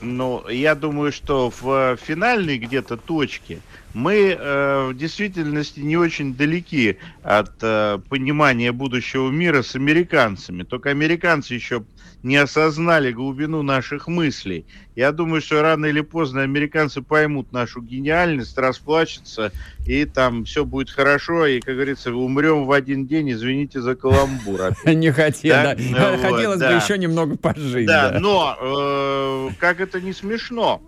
Ну, 0.00 0.48
я 0.48 0.74
думаю, 0.74 1.12
что 1.12 1.52
в 1.60 1.98
финальной 2.02 2.56
где-то 2.56 2.96
точке 2.96 3.58
мы 3.92 4.36
э, 4.38 4.88
в 4.88 4.96
действительности 4.96 5.80
не 5.80 5.96
очень 5.96 6.34
далеки 6.34 6.96
от 7.22 7.52
э, 7.60 7.98
понимания 8.08 8.72
будущего 8.72 9.28
мира 9.30 9.62
с 9.62 9.74
американцами. 9.74 10.62
Только 10.62 10.90
американцы 10.90 11.54
еще 11.54 11.84
не 12.22 12.36
осознали 12.36 13.12
глубину 13.12 13.62
наших 13.62 14.06
мыслей. 14.06 14.66
Я 14.94 15.12
думаю, 15.12 15.40
что 15.40 15.62
рано 15.62 15.86
или 15.86 16.00
поздно 16.00 16.42
американцы 16.42 17.00
поймут 17.02 17.52
нашу 17.52 17.80
гениальность, 17.80 18.56
расплачутся, 18.58 19.52
и 19.86 20.04
там 20.04 20.44
все 20.44 20.64
будет 20.64 20.90
хорошо, 20.90 21.46
и, 21.46 21.60
как 21.60 21.74
говорится, 21.74 22.12
умрем 22.12 22.66
в 22.66 22.72
один 22.72 23.06
день, 23.06 23.30
извините 23.32 23.80
за 23.80 23.94
каламбур. 23.94 24.74
Не 24.84 25.12
хотел, 25.12 25.56
да. 25.56 26.18
Хотелось 26.18 26.60
бы 26.60 26.66
еще 26.66 26.98
немного 26.98 27.36
пожить. 27.36 27.86
Да, 27.86 28.18
но 28.20 28.56
э, 28.60 29.54
как 29.58 29.80
это 29.80 30.00
не 30.00 30.12
смешно, 30.12 30.82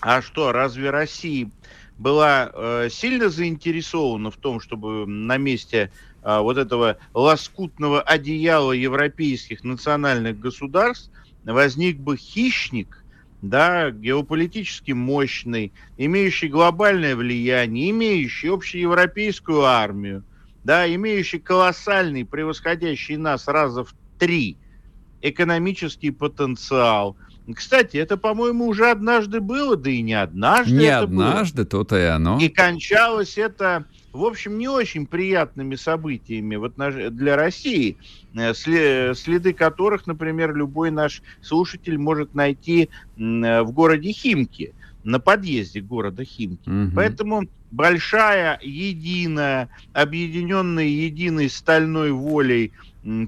а 0.00 0.22
что, 0.22 0.52
разве 0.52 0.90
Россия 0.90 1.50
была 1.98 2.50
э, 2.52 2.88
сильно 2.90 3.28
заинтересована 3.28 4.30
в 4.30 4.36
том, 4.36 4.60
чтобы 4.60 5.06
на 5.06 5.36
месте 5.36 5.90
а, 6.24 6.40
вот 6.40 6.56
этого 6.56 6.96
лоскутного 7.12 8.00
одеяла 8.00 8.72
европейских 8.72 9.62
национальных 9.62 10.40
государств 10.40 11.10
возник 11.44 11.98
бы 11.98 12.16
хищник, 12.16 13.04
да, 13.42 13.90
геополитически 13.90 14.92
мощный, 14.92 15.74
имеющий 15.98 16.48
глобальное 16.48 17.14
влияние, 17.14 17.90
имеющий 17.90 18.48
общеевропейскую 18.48 19.64
армию, 19.64 20.24
да, 20.64 20.92
имеющий 20.92 21.40
колоссальный, 21.40 22.24
превосходящий 22.24 23.16
нас 23.16 23.46
раза 23.46 23.84
в 23.84 23.94
три 24.18 24.56
экономический 25.20 26.10
потенциал. 26.10 27.16
Кстати, 27.54 27.98
это, 27.98 28.16
по-моему, 28.16 28.66
уже 28.66 28.90
однажды 28.90 29.40
было, 29.40 29.76
да 29.76 29.90
и 29.90 30.00
не 30.00 30.14
однажды. 30.14 30.72
Не 30.72 30.86
однажды, 30.86 31.66
то-то 31.66 31.98
и 31.98 32.04
оно. 32.04 32.38
И 32.40 32.48
кончалось 32.48 33.36
это 33.36 33.84
в 34.14 34.24
общем, 34.24 34.58
не 34.58 34.68
очень 34.68 35.06
приятными 35.06 35.74
событиями 35.74 36.56
для 37.10 37.36
России, 37.36 37.96
э, 38.34 38.54
следы 38.54 39.52
которых, 39.52 40.06
например, 40.06 40.54
любой 40.54 40.92
наш 40.92 41.20
слушатель 41.42 41.98
может 41.98 42.32
найти 42.34 42.88
э, 43.16 43.62
в 43.62 43.72
городе 43.72 44.12
Химки, 44.12 44.72
на 45.02 45.18
подъезде 45.18 45.80
города 45.80 46.24
Химки. 46.24 46.68
Угу. 46.68 46.92
Поэтому 46.94 47.42
большая, 47.72 48.58
единая, 48.62 49.68
объединенная 49.92 50.86
единой 50.86 51.50
стальной 51.50 52.12
волей 52.12 52.72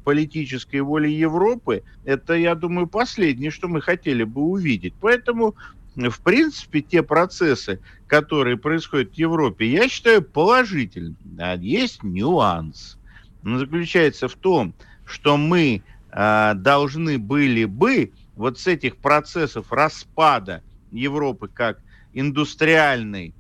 политической 0.05 0.81
воли 0.81 1.09
Европы, 1.09 1.83
это, 2.05 2.35
я 2.35 2.55
думаю, 2.55 2.87
последнее, 2.87 3.50
что 3.50 3.69
мы 3.69 3.83
хотели 3.83 4.25
бы 4.25 4.40
увидеть. 4.40 4.95
Поэтому 5.00 5.55
в 5.97 6.21
принципе, 6.21 6.83
те 6.83 7.03
процессы, 7.03 7.81
которые 8.07 8.57
происходят 8.57 9.12
в 9.12 9.19
Европе, 9.19 9.67
я 9.67 9.88
считаю 9.88 10.23
положительными. 10.23 11.17
А 11.38 11.57
есть 11.57 12.03
нюанс. 12.03 12.99
Он 13.43 13.59
заключается 13.59 14.29
в 14.29 14.35
том, 14.35 14.75
что 15.07 15.37
мы 15.37 15.83
э, 16.12 16.55
должны 16.55 17.19
были 17.19 17.65
бы 17.65 18.12
вот 18.35 18.59
с 18.59 18.67
этих 18.67 18.97
процессов 18.97 19.73
распада 19.73 20.62
Европы 20.93 21.49
как 21.49 21.81
индустриальной 22.12 23.35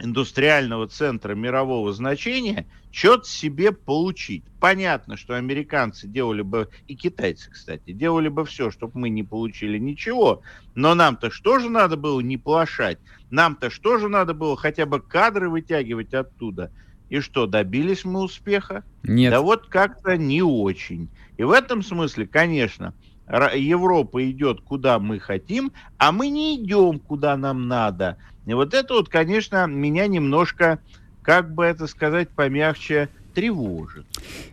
индустриального 0.00 0.88
центра 0.88 1.34
мирового 1.34 1.92
значения 1.92 2.66
что-то 2.90 3.28
себе 3.28 3.72
получить. 3.72 4.44
Понятно, 4.60 5.16
что 5.16 5.34
американцы 5.34 6.06
делали 6.06 6.42
бы, 6.42 6.68
и 6.86 6.94
китайцы, 6.94 7.50
кстати, 7.50 7.92
делали 7.92 8.28
бы 8.28 8.44
все, 8.44 8.70
чтобы 8.70 9.00
мы 9.00 9.08
не 9.08 9.22
получили 9.22 9.78
ничего, 9.78 10.42
но 10.74 10.94
нам-то 10.94 11.30
что 11.30 11.58
же 11.58 11.68
надо 11.68 11.96
было 11.96 12.20
не 12.20 12.36
плашать? 12.38 12.98
Нам-то 13.30 13.70
что 13.70 13.98
же 13.98 14.08
надо 14.08 14.34
было 14.34 14.56
хотя 14.56 14.86
бы 14.86 15.00
кадры 15.00 15.48
вытягивать 15.48 16.14
оттуда? 16.14 16.70
И 17.08 17.20
что, 17.20 17.46
добились 17.46 18.04
мы 18.04 18.22
успеха? 18.22 18.84
Нет. 19.02 19.30
Да 19.30 19.40
вот 19.40 19.66
как-то 19.66 20.16
не 20.16 20.42
очень. 20.42 21.08
И 21.38 21.42
в 21.42 21.52
этом 21.52 21.82
смысле, 21.82 22.26
конечно, 22.26 22.94
Европа 23.28 24.30
идет 24.30 24.60
куда 24.62 24.98
мы 24.98 25.20
хотим, 25.20 25.72
а 25.98 26.12
мы 26.12 26.28
не 26.28 26.56
идем 26.56 26.98
куда 26.98 27.36
нам 27.36 27.68
надо. 27.68 28.16
И 28.46 28.54
вот 28.54 28.74
это 28.74 28.94
вот, 28.94 29.08
конечно, 29.08 29.66
меня 29.66 30.06
немножко, 30.06 30.78
как 31.22 31.54
бы 31.54 31.64
это 31.64 31.86
сказать 31.86 32.30
помягче, 32.30 33.10
тревожит. 33.34 34.06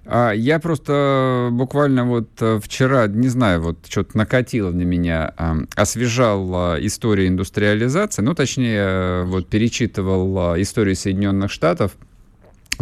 А, 0.05 0.31
я 0.31 0.59
просто 0.59 1.49
буквально 1.51 2.05
вот 2.05 2.29
э, 2.39 2.59
вчера, 2.61 3.07
не 3.07 3.29
знаю, 3.29 3.61
вот 3.61 3.77
что-то 3.87 4.17
накатило 4.17 4.69
на 4.69 4.83
меня, 4.83 5.33
освежал 5.75 6.77
историю 6.79 7.29
индустриализации, 7.29 8.21
ну, 8.21 8.35
точнее, 8.35 8.77
э, 8.77 9.23
вот 9.23 9.47
перечитывал 9.47 10.61
историю 10.61 10.95
Соединенных 10.95 11.49
Штатов, 11.49 11.93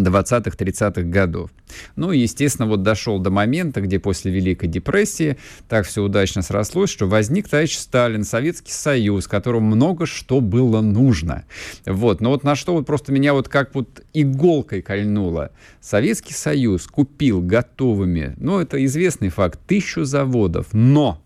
20-30-х 0.01 1.01
годов. 1.03 1.51
Ну, 1.95 2.11
естественно, 2.11 2.67
вот 2.67 2.83
дошел 2.83 3.19
до 3.19 3.29
момента, 3.29 3.81
где 3.81 3.99
после 3.99 4.31
Великой 4.31 4.67
депрессии 4.67 5.37
так 5.67 5.85
все 5.85 6.03
удачно 6.03 6.41
срослось, 6.41 6.89
что 6.89 7.07
возник 7.07 7.49
товарищ 7.49 7.75
Сталин, 7.75 8.23
Советский 8.23 8.71
Союз, 8.71 9.27
которому 9.27 9.75
много 9.75 10.05
что 10.05 10.41
было 10.41 10.81
нужно. 10.81 11.45
Вот, 11.85 12.21
но 12.21 12.29
вот 12.29 12.43
на 12.43 12.55
что 12.55 12.73
вот 12.73 12.85
просто 12.85 13.11
меня 13.11 13.33
вот 13.33 13.49
как 13.49 13.73
вот 13.75 14.03
иголкой 14.13 14.81
кольнуло. 14.81 15.51
Советский 15.81 16.33
Союз 16.33 16.87
купил 16.87 17.41
готовыми, 17.41 18.35
ну, 18.37 18.59
это 18.59 18.83
известный 18.85 19.29
факт, 19.29 19.59
тысячу 19.67 20.03
заводов, 20.03 20.67
но 20.73 21.21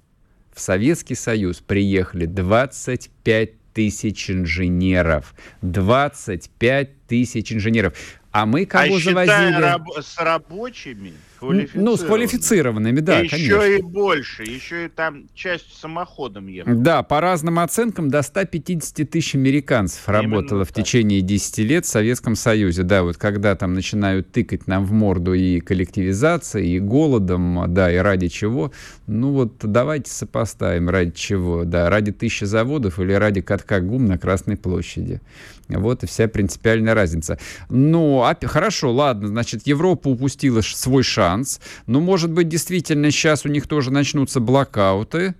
в 0.54 0.60
Советский 0.60 1.16
Союз 1.16 1.58
приехали 1.58 2.26
25 2.26 3.52
тысяч 3.74 4.32
инженеров. 4.32 5.36
25 5.62 6.97
тысяч 7.08 7.52
инженеров. 7.52 7.94
А 8.32 8.46
мы 8.46 8.66
кого 8.66 8.98
а 8.98 9.00
завозили? 9.00 9.62
Раб- 9.62 9.88
с 10.00 10.18
рабочими, 10.20 11.14
ну, 11.42 11.98
с 11.98 12.04
квалифицированными, 12.04 13.00
да, 13.00 13.20
еще 13.20 13.32
конечно. 13.32 13.56
Еще 13.56 13.78
и 13.78 13.82
больше, 13.82 14.44
еще 14.44 14.86
и 14.86 14.90
там 14.90 15.24
часть 15.34 15.80
самоходом 15.80 16.48
ехала. 16.48 16.76
Да, 16.76 17.04
по 17.04 17.22
разным 17.22 17.58
оценкам 17.58 18.10
до 18.10 18.22
150 18.22 19.10
тысяч 19.10 19.34
американцев 19.34 20.08
Именно 20.08 20.22
работало 20.22 20.66
так. 20.66 20.74
в 20.74 20.78
течение 20.78 21.22
10 21.22 21.58
лет 21.60 21.86
в 21.86 21.90
Советском 21.90 22.36
Союзе. 22.36 22.84
Да, 22.84 23.04
вот 23.04 23.18
когда 23.18 23.56
там 23.56 23.74
начинают 23.74 24.32
тыкать 24.32 24.68
нам 24.68 24.86
в 24.86 24.92
морду 24.92 25.34
и 25.34 25.60
коллективизацией, 25.60 26.76
и 26.76 26.80
голодом, 26.80 27.74
да, 27.74 27.92
и 27.92 27.98
ради 27.98 28.28
чего, 28.28 28.72
ну 29.08 29.32
вот 29.32 29.56
давайте 29.62 30.12
сопоставим, 30.12 30.90
ради 30.90 31.12
чего, 31.12 31.64
да, 31.64 31.90
ради 31.90 32.12
тысячи 32.12 32.44
заводов 32.44 33.00
или 33.00 33.14
ради 33.14 33.42
катка 33.42 33.80
гум 33.80 34.06
на 34.06 34.18
Красной 34.18 34.58
площади. 34.58 35.22
Вот 35.70 36.04
и 36.04 36.08
вся 36.08 36.28
принципиальная 36.28 36.94
разница. 36.94 37.40
Ну, 37.70 38.24
а, 38.24 38.38
хорошо, 38.42 38.94
ладно, 38.94 39.28
значит, 39.28 39.68
Европа 39.68 40.08
упустила 40.08 40.62
свой 40.62 41.04
шанс. 41.04 41.60
Но, 41.86 42.00
может 42.00 42.32
быть, 42.32 42.48
действительно 42.48 43.12
сейчас 43.12 43.46
у 43.46 43.50
них 43.50 43.68
тоже 43.68 43.92
начнутся 43.92 44.40
блокауты, 44.40 45.36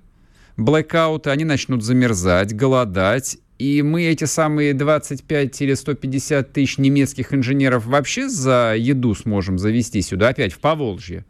блэкауты, 0.58 1.30
они 1.30 1.46
начнут 1.46 1.84
замерзать, 1.84 2.54
голодать, 2.54 3.38
и 3.58 3.82
мы 3.82 4.04
эти 4.04 4.26
самые 4.26 4.74
25 4.74 5.62
или 5.62 5.74
150 5.74 6.54
тысяч 6.54 6.78
немецких 6.78 7.34
инженеров 7.34 7.86
вообще 7.86 8.30
за 8.30 8.76
еду 8.78 9.16
сможем 9.16 9.58
завести 9.58 10.02
сюда, 10.02 10.30
опять 10.30 10.54
в 10.54 10.60
Поволжье 10.60 11.26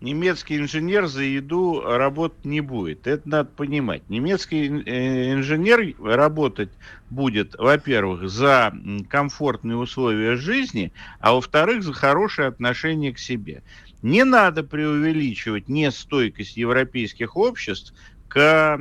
немецкий 0.00 0.58
инженер 0.58 1.06
за 1.06 1.22
еду 1.22 1.80
работать 1.80 2.44
не 2.44 2.60
будет. 2.60 3.06
Это 3.06 3.28
надо 3.28 3.50
понимать. 3.50 4.08
Немецкий 4.08 4.66
э, 4.66 5.32
инженер 5.32 5.94
работать 6.00 6.70
будет, 7.10 7.54
во-первых, 7.56 8.28
за 8.28 8.74
комфортные 9.08 9.76
условия 9.76 10.36
жизни, 10.36 10.92
а 11.20 11.32
во-вторых, 11.34 11.82
за 11.82 11.92
хорошее 11.92 12.48
отношение 12.48 13.12
к 13.12 13.18
себе. 13.18 13.62
Не 14.02 14.24
надо 14.24 14.62
преувеличивать 14.62 15.68
нестойкость 15.68 16.56
европейских 16.56 17.36
обществ 17.36 17.94
к 18.28 18.78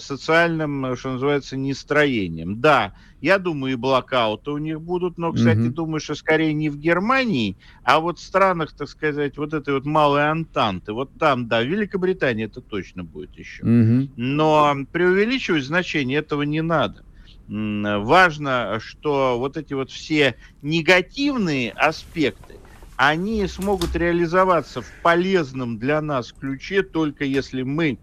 социальным, 0.00 0.96
что 0.96 1.12
называется, 1.12 1.56
нестроениям. 1.56 2.60
Да, 2.60 2.94
я 3.20 3.38
думаю, 3.38 3.72
и 3.72 3.76
блокауты 3.76 4.50
у 4.50 4.58
них 4.58 4.80
будут, 4.80 5.16
но, 5.16 5.32
кстати, 5.32 5.58
mm-hmm. 5.58 5.70
думаю, 5.70 6.00
что 6.00 6.14
скорее 6.14 6.52
не 6.52 6.68
в 6.68 6.78
Германии, 6.78 7.56
а 7.82 8.00
вот 8.00 8.18
в 8.18 8.22
странах, 8.22 8.72
так 8.72 8.88
сказать, 8.88 9.38
вот 9.38 9.54
этой 9.54 9.74
вот 9.74 9.86
малой 9.86 10.28
Антанты. 10.28 10.92
Вот 10.92 11.10
там, 11.18 11.48
да, 11.48 11.62
в 11.62 11.66
Великобритании 11.66 12.44
это 12.44 12.60
точно 12.60 13.04
будет 13.04 13.38
еще. 13.38 13.62
Mm-hmm. 13.62 14.10
Но 14.16 14.76
преувеличивать 14.92 15.64
значение 15.64 16.18
этого 16.18 16.42
не 16.42 16.60
надо. 16.60 17.04
Важно, 17.46 18.78
что 18.80 19.38
вот 19.38 19.56
эти 19.56 19.74
вот 19.74 19.90
все 19.90 20.34
негативные 20.62 21.72
аспекты, 21.72 22.56
они 22.96 23.46
смогут 23.46 23.96
реализоваться 23.96 24.82
в 24.82 24.90
полезном 25.02 25.78
для 25.78 26.00
нас 26.00 26.32
ключе 26.32 26.82
только 26.82 27.24
если 27.24 27.62
мы 27.62 27.98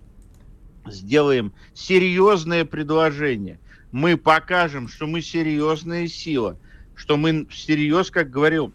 сделаем 0.86 1.54
серьезное 1.74 2.66
предложение. 2.66 3.60
Мы 3.92 4.18
покажем, 4.18 4.88
что 4.88 5.08
мы 5.08 5.22
серьезная 5.22 6.08
сила, 6.08 6.58
что 6.96 7.18
мы 7.18 7.46
всерьез, 7.48 8.10
как 8.10 8.30
говорил 8.30 8.74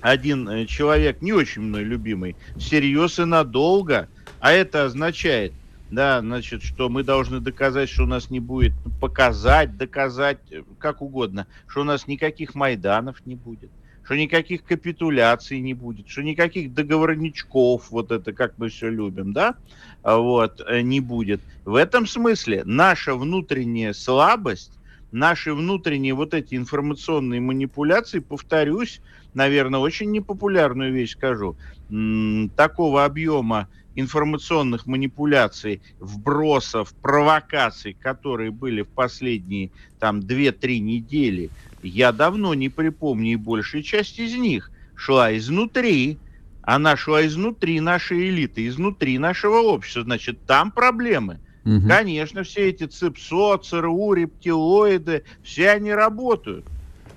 один 0.00 0.48
э, 0.48 0.66
человек, 0.66 1.22
не 1.22 1.32
очень 1.32 1.62
мной 1.62 1.84
любимый, 1.84 2.36
всерьез 2.56 3.18
и 3.20 3.24
надолго. 3.24 4.08
А 4.40 4.52
это 4.52 4.84
означает, 4.84 5.52
да, 5.90 6.20
значит, 6.20 6.64
что 6.64 6.88
мы 6.88 7.04
должны 7.04 7.38
доказать, 7.38 7.88
что 7.88 8.02
у 8.02 8.06
нас 8.06 8.30
не 8.30 8.40
будет, 8.40 8.72
показать, 9.00 9.76
доказать, 9.76 10.38
э, 10.50 10.62
как 10.78 11.02
угодно, 11.02 11.46
что 11.68 11.82
у 11.82 11.84
нас 11.84 12.08
никаких 12.08 12.56
Майданов 12.56 13.24
не 13.24 13.36
будет 13.36 13.70
что 14.04 14.16
никаких 14.16 14.64
капитуляций 14.64 15.60
не 15.60 15.74
будет, 15.74 16.08
что 16.08 16.22
никаких 16.22 16.74
договорничков, 16.74 17.90
вот 17.90 18.10
это 18.10 18.32
как 18.32 18.54
мы 18.58 18.68
все 18.68 18.88
любим, 18.90 19.32
да, 19.32 19.54
а 20.02 20.18
вот, 20.18 20.60
э, 20.66 20.80
не 20.80 21.00
будет. 21.00 21.40
В 21.64 21.76
этом 21.76 22.06
смысле 22.06 22.62
наша 22.64 23.14
внутренняя 23.14 23.92
слабость, 23.92 24.72
наши 25.12 25.54
внутренние 25.54 26.14
вот 26.14 26.34
эти 26.34 26.56
информационные 26.56 27.40
манипуляции, 27.40 28.18
повторюсь, 28.18 29.00
наверное, 29.34 29.80
очень 29.80 30.10
непопулярную 30.10 30.92
вещь 30.92 31.12
скажу, 31.12 31.56
такого 32.56 33.04
объема 33.04 33.68
информационных 33.94 34.86
манипуляций, 34.86 35.82
вбросов, 36.00 36.94
провокаций, 37.02 37.94
которые 37.94 38.50
были 38.50 38.82
в 38.82 38.88
последние 38.88 39.70
там 39.98 40.20
2-3 40.20 40.78
недели, 40.78 41.50
я 41.82 42.12
давно 42.12 42.54
не 42.54 42.68
припомню, 42.68 43.32
и 43.32 43.36
большая 43.36 43.82
часть 43.82 44.18
из 44.18 44.34
них 44.34 44.70
шла 44.94 45.36
изнутри. 45.36 46.18
Она 46.62 46.96
шла 46.96 47.26
изнутри 47.26 47.80
нашей 47.80 48.28
элиты, 48.28 48.68
изнутри 48.68 49.18
нашего 49.18 49.56
общества. 49.56 50.04
Значит, 50.04 50.38
там 50.46 50.70
проблемы. 50.70 51.40
Угу. 51.64 51.88
Конечно, 51.88 52.44
все 52.44 52.68
эти 52.68 52.86
ЦИПСО, 52.86 53.58
ЦРУ, 53.58 54.12
рептилоиды, 54.14 55.24
все 55.42 55.70
они 55.70 55.92
работают. 55.92 56.64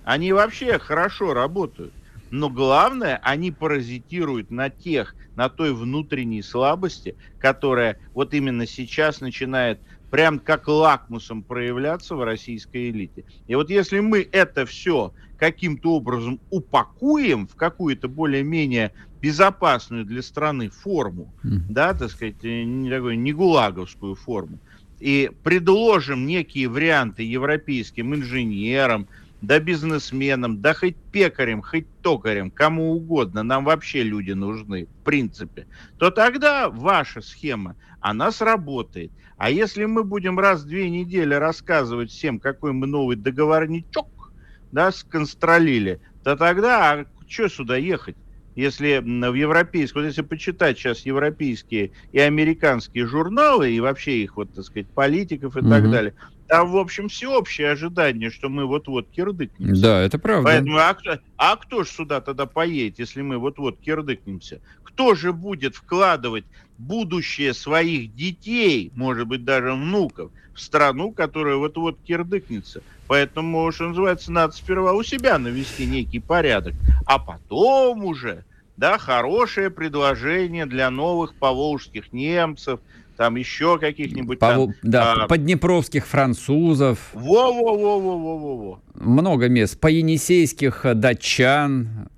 Они 0.04 0.34
вообще 0.34 0.80
хорошо 0.80 1.34
работают. 1.34 1.94
Но 2.36 2.50
главное, 2.50 3.18
они 3.24 3.52
паразитируют 3.52 4.52
на 4.52 4.70
тех, 4.70 5.16
на 5.38 5.48
той 5.48 5.74
внутренней 5.74 6.42
слабости, 6.42 7.16
которая 7.40 7.98
вот 8.14 8.34
именно 8.34 8.68
сейчас 8.68 9.22
начинает 9.22 9.80
прям 10.12 10.40
как 10.40 10.68
лакмусом 10.68 11.44
проявляться 11.44 12.14
в 12.16 12.24
российской 12.26 12.90
элите. 12.90 13.24
И 13.48 13.56
вот 13.56 13.70
если 13.70 14.02
мы 14.02 14.28
это 14.30 14.66
все 14.66 15.14
каким-то 15.38 15.96
образом 15.96 16.42
упакуем 16.50 17.48
в 17.48 17.56
какую-то 17.56 18.10
более-менее 18.10 18.92
безопасную 19.22 20.04
для 20.04 20.22
страны 20.22 20.70
форму, 20.70 21.34
mm. 21.44 21.60
да, 21.70 21.94
так 21.94 22.12
сказать, 22.12 22.44
э, 22.44 22.64
не 22.64 22.90
такую 22.90 23.18
не 23.18 23.32
гулаговскую 23.32 24.16
форму, 24.16 24.60
и 25.00 25.32
предложим 25.44 26.26
некие 26.26 26.68
варианты 26.68 27.24
европейским 27.24 28.14
инженерам, 28.14 29.08
да 29.46 29.60
бизнесменам, 29.60 30.62
да 30.62 30.74
хоть 30.74 30.96
пекарям, 31.12 31.62
хоть 31.62 31.88
токарям, 32.02 32.52
кому 32.52 32.94
угодно, 32.94 33.44
нам 33.44 33.66
вообще 33.66 34.04
люди 34.04 34.32
нужны, 34.32 34.86
в 34.86 35.04
принципе, 35.04 35.68
то 35.98 36.12
тогда 36.12 36.70
ваша 36.70 37.22
схема, 37.22 37.76
она 38.00 38.32
сработает. 38.32 39.12
А 39.38 39.50
если 39.50 39.86
мы 39.86 40.04
будем 40.04 40.40
раз 40.40 40.64
в 40.64 40.68
две 40.68 40.90
недели 40.90 41.34
рассказывать 41.34 42.10
всем, 42.10 42.40
какой 42.40 42.72
мы 42.72 42.88
новый 42.88 43.16
договорничок, 43.16 44.32
да, 44.72 44.92
сконстролили, 44.92 46.00
то 46.24 46.36
тогда, 46.36 46.92
а 46.92 47.06
что 47.28 47.50
сюда 47.50 47.78
ехать? 47.78 48.16
Если 48.56 49.00
в 49.00 49.34
европейском, 49.34 50.02
вот 50.02 50.08
если 50.08 50.22
почитать 50.22 50.78
сейчас 50.78 51.06
европейские 51.06 51.92
и 52.14 52.20
американские 52.20 53.06
журналы, 53.06 53.72
и 53.72 53.82
вообще 53.82 54.24
их, 54.24 54.38
вот, 54.38 54.54
так 54.54 54.64
сказать, 54.64 54.88
политиков 54.88 55.58
и 55.58 55.60
mm-hmm. 55.60 55.70
так 55.70 55.92
далее, 55.92 56.14
там, 56.48 56.72
в 56.72 56.78
общем, 56.78 57.10
всеобщее 57.10 57.72
ожидание, 57.72 58.30
что 58.30 58.50
мы 58.50 58.66
вот-вот 58.66 59.10
кирдыкнемся. 59.10 59.82
Да, 59.82 60.02
это 60.02 60.20
правда. 60.20 60.44
Поэтому, 60.44 60.78
а 60.78 60.94
кто, 60.94 61.20
а 61.38 61.56
кто 61.56 61.84
же 61.84 61.90
сюда 61.90 62.22
тогда 62.22 62.46
поедет, 62.46 63.00
если 63.00 63.22
мы 63.22 63.38
вот-вот 63.38 63.80
кирдыкнемся? 63.80 64.62
Кто 64.84 65.16
же 65.16 65.34
будет 65.34 65.76
вкладывать 65.76 66.46
будущее 66.78 67.54
своих 67.54 68.14
детей, 68.16 68.92
может 68.96 69.28
быть, 69.28 69.44
даже 69.44 69.74
внуков, 69.74 70.32
в 70.54 70.60
страну, 70.60 71.12
которая 71.12 71.56
вот-вот 71.56 71.98
кирдыкнется? 72.06 72.82
Поэтому, 73.08 73.72
что 73.72 73.90
называется, 73.90 74.32
надо 74.32 74.54
сперва 74.54 74.94
у 74.94 75.04
себя 75.04 75.38
навести 75.38 75.86
некий 75.86 76.20
порядок, 76.20 76.74
а 77.06 77.20
потом 77.20 78.06
уже 78.06 78.46
да, 78.78 78.98
хорошее 78.98 79.70
предложение 79.70 80.66
для 80.66 80.90
новых 80.90 81.36
поволжских 81.36 82.12
немцев, 82.12 82.80
там 83.16 83.36
еще 83.36 83.78
каких-нибудь 83.80 84.40
Пов... 84.40 84.50
там... 84.50 84.74
Да, 84.82 85.14
а... 85.14 85.28
поднепровских 85.28 86.06
французов. 86.08 87.00
Во-во-во-во-во-во. 87.14 88.80
Много 88.96 89.50
мест. 89.50 89.80
По-енисейских 89.80 90.86
датчан, 90.96 92.10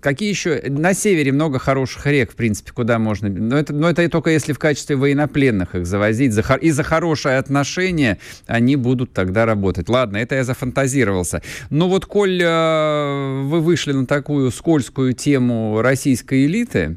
Какие 0.00 0.28
еще? 0.28 0.62
На 0.68 0.94
севере 0.94 1.32
много 1.32 1.58
хороших 1.58 2.06
рек, 2.06 2.32
в 2.32 2.34
принципе, 2.34 2.72
куда 2.72 2.98
можно... 2.98 3.28
Но 3.28 3.56
это, 3.56 3.72
но 3.72 3.88
это 3.88 4.08
только 4.08 4.30
если 4.30 4.52
в 4.52 4.58
качестве 4.58 4.96
военнопленных 4.96 5.74
их 5.74 5.86
завозить. 5.86 6.32
За, 6.32 6.42
и 6.54 6.70
за 6.70 6.82
хорошее 6.82 7.38
отношение 7.38 8.18
они 8.46 8.76
будут 8.76 9.12
тогда 9.12 9.46
работать. 9.46 9.88
Ладно, 9.88 10.16
это 10.16 10.34
я 10.34 10.44
зафантазировался. 10.44 11.42
Но 11.70 11.88
вот, 11.88 12.06
коль 12.06 12.40
э, 12.42 13.42
вы 13.44 13.60
вышли 13.60 13.92
на 13.92 14.06
такую 14.06 14.50
скользкую 14.50 15.12
тему 15.12 15.80
российской 15.80 16.46
элиты, 16.46 16.96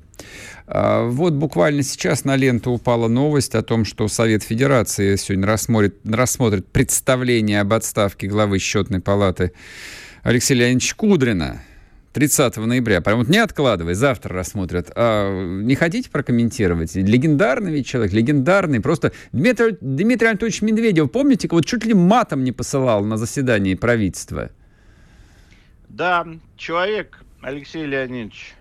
э, 0.67 1.07
вот 1.07 1.33
буквально 1.33 1.83
сейчас 1.83 2.25
на 2.25 2.35
ленту 2.35 2.71
упала 2.71 3.07
новость 3.07 3.55
о 3.55 3.61
том, 3.61 3.85
что 3.85 4.07
Совет 4.07 4.43
Федерации 4.43 5.15
сегодня 5.17 5.45
рассмотрит, 5.45 5.97
рассмотрит 6.03 6.67
представление 6.67 7.61
об 7.61 7.73
отставке 7.73 8.27
главы 8.27 8.59
счетной 8.59 9.01
палаты 9.01 9.51
Алексея 10.23 10.59
Леонидовича 10.59 10.95
Кудрина. 10.95 11.61
30 12.13 12.57
ноября. 12.57 13.01
Прям 13.01 13.19
вот 13.19 13.29
не 13.29 13.37
откладывай, 13.37 13.93
завтра 13.93 14.35
рассмотрят. 14.35 14.91
А, 14.95 15.31
не 15.31 15.75
хотите 15.75 16.09
прокомментировать? 16.09 16.95
Легендарный 16.95 17.71
ведь 17.71 17.87
человек, 17.87 18.13
легендарный. 18.13 18.81
Просто 18.81 19.11
Дмитрий, 19.31 19.77
Дмитрий 19.79 20.27
Анатольевич 20.27 20.61
Медведев, 20.61 21.11
помните, 21.11 21.47
вот 21.49 21.65
чуть 21.65 21.85
ли 21.85 21.93
матом 21.93 22.43
не 22.43 22.51
посылал 22.51 23.03
на 23.03 23.17
заседании 23.17 23.75
правительства? 23.75 24.51
Да, 25.89 26.27
человек 26.57 27.23
Алексей 27.41 27.85
Леонидович 27.85 28.55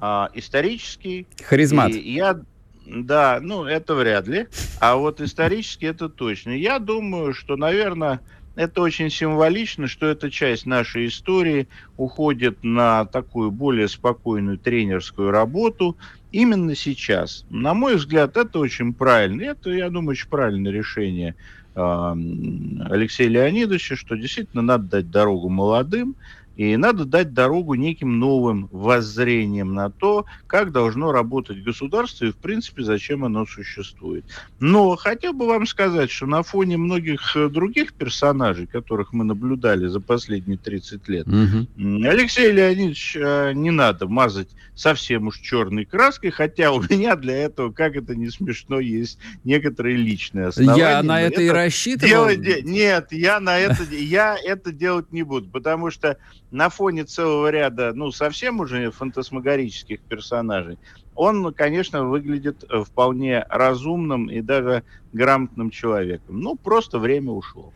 а, 0.00 0.30
исторический. 0.34 1.26
Харизмат. 1.44 1.90
И 1.92 2.12
я, 2.12 2.40
да, 2.86 3.38
ну 3.40 3.64
это 3.64 3.94
вряд 3.94 4.26
ли. 4.26 4.48
А 4.80 4.96
вот 4.96 5.20
исторически 5.20 5.86
это 5.86 6.08
точно. 6.08 6.50
Я 6.50 6.78
думаю, 6.78 7.34
что, 7.34 7.56
наверное, 7.56 8.20
это 8.56 8.82
очень 8.82 9.10
символично, 9.10 9.86
что 9.86 10.06
эта 10.06 10.30
часть 10.30 10.66
нашей 10.66 11.06
истории 11.06 11.68
уходит 11.96 12.62
на 12.62 13.04
такую 13.04 13.50
более 13.50 13.88
спокойную 13.88 14.58
тренерскую 14.58 15.30
работу 15.30 15.96
именно 16.32 16.74
сейчас. 16.74 17.44
На 17.50 17.74
мой 17.74 17.96
взгляд, 17.96 18.36
это 18.36 18.58
очень 18.58 18.92
правильно. 18.92 19.42
Это, 19.42 19.70
я 19.70 19.88
думаю, 19.90 20.10
очень 20.10 20.28
правильное 20.28 20.72
решение 20.72 21.36
э, 21.74 21.80
Алексея 21.80 23.28
Леонидовича, 23.28 23.96
что 23.96 24.16
действительно 24.16 24.62
надо 24.62 24.84
дать 24.84 25.10
дорогу 25.10 25.48
молодым, 25.48 26.16
и 26.60 26.76
надо 26.76 27.06
дать 27.06 27.32
дорогу 27.32 27.72
неким 27.72 28.18
новым 28.18 28.68
воззрениям 28.70 29.72
на 29.72 29.88
то, 29.88 30.26
как 30.46 30.72
должно 30.72 31.10
работать 31.10 31.62
государство 31.62 32.26
и, 32.26 32.32
в 32.32 32.36
принципе, 32.36 32.82
зачем 32.82 33.24
оно 33.24 33.46
существует. 33.46 34.26
Но 34.58 34.94
хотел 34.96 35.32
бы 35.32 35.46
вам 35.46 35.66
сказать, 35.66 36.10
что 36.10 36.26
на 36.26 36.42
фоне 36.42 36.76
многих 36.76 37.34
э, 37.34 37.48
других 37.48 37.94
персонажей, 37.94 38.66
которых 38.66 39.14
мы 39.14 39.24
наблюдали 39.24 39.86
за 39.86 40.00
последние 40.00 40.58
30 40.58 41.08
лет, 41.08 41.26
угу. 41.26 41.66
Алексей 41.78 42.52
Леонидович 42.52 43.16
э, 43.16 43.52
не 43.54 43.70
надо 43.70 44.06
мазать 44.06 44.50
совсем 44.74 45.28
уж 45.28 45.38
черной 45.38 45.86
краской, 45.86 46.30
хотя 46.30 46.72
у 46.72 46.82
меня 46.82 47.16
для 47.16 47.36
этого, 47.38 47.72
как 47.72 47.96
это 47.96 48.14
не 48.14 48.28
смешно, 48.28 48.80
есть 48.80 49.18
некоторые 49.44 49.96
личные 49.96 50.48
основания. 50.48 50.78
Я 50.78 51.02
на 51.02 51.22
это, 51.22 51.34
это 51.34 51.42
и 51.42 51.48
рассчитывал. 51.48 52.28
Делать... 52.28 52.64
Нет, 52.64 53.12
я 53.12 53.40
на 53.40 53.58
это, 53.58 53.82
я 53.94 54.36
это 54.36 54.72
делать 54.72 55.10
не 55.10 55.22
буду, 55.22 55.48
потому 55.48 55.90
что 55.90 56.18
на 56.50 56.68
фоне 56.68 57.04
целого 57.04 57.50
ряда, 57.50 57.92
ну, 57.94 58.10
совсем 58.10 58.60
уже 58.60 58.90
фантасмагорических 58.90 60.00
персонажей, 60.00 60.78
он, 61.14 61.52
конечно, 61.52 62.04
выглядит 62.04 62.64
э, 62.68 62.82
вполне 62.82 63.44
разумным 63.50 64.30
и 64.30 64.40
даже 64.40 64.84
грамотным 65.12 65.70
человеком. 65.70 66.40
Ну, 66.40 66.56
просто 66.56 66.98
время 66.98 67.32
ушло. 67.32 67.72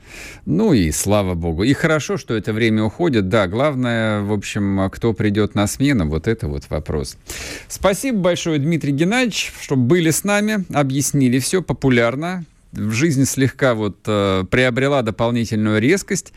Ну 0.47 0.73
и 0.73 0.91
слава 0.93 1.35
богу. 1.35 1.63
И 1.63 1.73
хорошо, 1.75 2.17
что 2.17 2.35
это 2.35 2.53
время 2.53 2.85
уходит. 2.85 3.29
Да, 3.29 3.47
главное, 3.47 4.23
в 4.23 4.33
общем, 4.33 4.89
кто 4.91 5.13
придет 5.13 5.55
на 5.55 5.67
смену, 5.67 6.09
вот 6.09 6.27
это 6.27 6.49
вот 6.49 6.71
вопрос. 6.71 7.19
Спасибо 7.69 8.19
большое, 8.19 8.59
Дмитрий 8.59 8.93
Геннадьевич, 8.93 9.53
что 9.61 9.77
были 9.77 10.11
с 10.11 10.25
нами, 10.25 10.65
объяснили 10.73 11.39
все 11.39 11.61
популярно. 11.61 12.45
В 12.77 12.91
жизни 12.93 13.25
слегка 13.25 13.75
вот 13.75 13.99
э, 14.07 14.45
приобрела 14.51 15.03
дополнительную 15.03 15.81
резкость. 15.81 16.33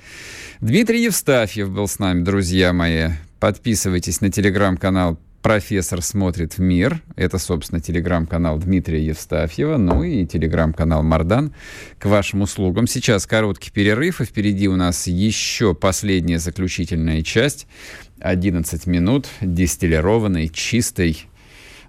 Дмитрий 0.61 1.03
Евстафьев 1.03 1.71
был 1.71 1.87
с 1.87 1.97
нами, 1.97 2.23
друзья 2.23 2.73
мои. 2.73 3.09
Подписывайтесь 3.39 4.21
на 4.21 4.31
телеграм-канал 4.31 5.19
«Профессор 5.41 6.03
смотрит 6.03 6.57
в 6.57 6.59
мир». 6.59 7.01
Это, 7.15 7.39
собственно, 7.39 7.81
телеграм-канал 7.81 8.59
Дмитрия 8.59 9.03
Евстафьева, 9.03 9.77
ну 9.77 10.03
и 10.03 10.27
телеграм-канал 10.27 11.01
«Мардан» 11.01 11.53
к 11.97 12.05
вашим 12.05 12.41
услугам. 12.41 12.85
Сейчас 12.85 13.25
короткий 13.25 13.71
перерыв, 13.71 14.21
и 14.21 14.25
впереди 14.25 14.67
у 14.67 14.75
нас 14.75 15.07
еще 15.07 15.73
последняя 15.73 16.37
заключительная 16.37 17.23
часть. 17.23 17.65
11 18.19 18.85
минут 18.85 19.27
дистиллированной, 19.41 20.49
чистой, 20.49 21.27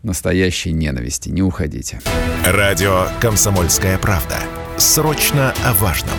настоящей 0.02 0.72
ненависти. 0.72 1.28
Не 1.28 1.42
уходите. 1.42 2.00
Радио 2.44 3.08
«Комсомольская 3.20 3.98
правда». 3.98 4.38
Срочно 4.76 5.52
о 5.64 5.74
важном. 5.74 6.14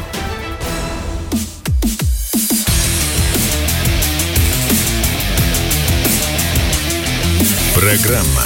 Программа 7.74 8.44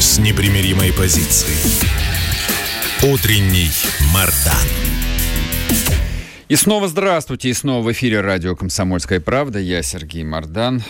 с 0.00 0.18
непримиримой 0.18 0.92
позицией. 0.92 1.56
Утренний 3.04 3.70
Мардан. 4.12 4.68
И 6.48 6.56
снова 6.56 6.88
здравствуйте, 6.88 7.48
и 7.48 7.54
снова 7.54 7.82
в 7.82 7.92
эфире 7.92 8.20
радио 8.20 8.54
«Комсомольская 8.54 9.20
правда». 9.20 9.58
Я 9.58 9.82
Сергей 9.82 10.24
Мардан. 10.24 10.82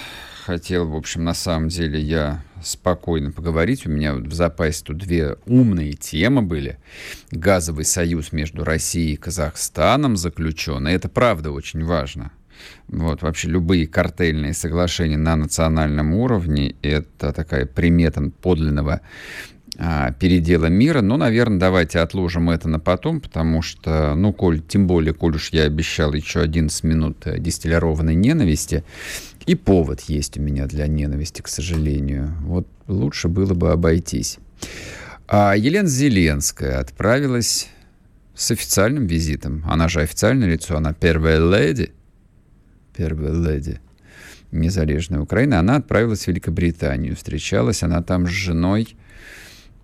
Хотел, 0.44 0.88
в 0.88 0.96
общем, 0.96 1.22
на 1.22 1.34
самом 1.34 1.68
деле 1.68 2.00
я 2.00 2.42
спокойно 2.64 3.32
поговорить. 3.32 3.86
У 3.86 3.90
меня 3.90 4.14
в 4.14 4.32
запасе 4.32 4.84
тут 4.84 4.98
две 4.98 5.36
умные 5.46 5.92
темы 5.92 6.42
были. 6.42 6.78
Газовый 7.30 7.84
союз 7.84 8.32
между 8.32 8.64
Россией 8.64 9.14
и 9.14 9.16
Казахстаном 9.16 10.16
заключен. 10.16 10.88
И 10.88 10.92
это 10.92 11.08
правда 11.08 11.50
очень 11.50 11.84
важно. 11.84 12.32
Вот, 12.88 13.22
вообще 13.22 13.48
любые 13.48 13.86
картельные 13.86 14.54
соглашения 14.54 15.16
на 15.16 15.36
национальном 15.36 16.14
уровне– 16.14 16.76
это 16.82 17.32
такая 17.32 17.66
примета 17.66 18.30
подлинного 18.40 19.00
а, 19.78 20.12
передела 20.12 20.66
мира. 20.66 21.00
Но, 21.00 21.16
наверное, 21.16 21.58
давайте 21.58 22.00
отложим 22.00 22.50
это 22.50 22.68
на 22.68 22.78
потом, 22.78 23.20
потому 23.20 23.62
что, 23.62 24.14
ну, 24.14 24.32
коль, 24.32 24.60
тем 24.60 24.86
более, 24.86 25.14
коль 25.14 25.36
уж 25.36 25.50
я 25.50 25.64
обещал 25.64 26.12
еще 26.12 26.40
11 26.40 26.84
минут 26.84 27.26
э, 27.26 27.38
дистиллированной 27.38 28.14
ненависти, 28.14 28.84
и 29.46 29.54
повод 29.54 30.00
есть 30.02 30.38
у 30.38 30.42
меня 30.42 30.66
для 30.66 30.86
ненависти, 30.86 31.42
к 31.42 31.48
сожалению. 31.48 32.34
Вот 32.42 32.66
лучше 32.86 33.28
было 33.28 33.54
бы 33.54 33.70
обойтись. 33.70 34.38
А 35.28 35.54
Елена 35.56 35.88
Зеленская 35.88 36.78
отправилась 36.78 37.68
с 38.34 38.50
официальным 38.50 39.06
визитом. 39.06 39.64
Она 39.66 39.88
же 39.88 40.00
официальное 40.00 40.48
лицо, 40.48 40.76
она 40.76 40.92
первая 40.92 41.38
леди– 41.38 41.92
первая 42.96 43.32
леди 43.32 43.80
незалежной 44.50 45.20
Украины, 45.20 45.54
она 45.54 45.76
отправилась 45.76 46.24
в 46.24 46.28
Великобританию. 46.28 47.16
Встречалась 47.16 47.82
она 47.82 48.02
там 48.02 48.26
с 48.26 48.30
женой 48.30 48.96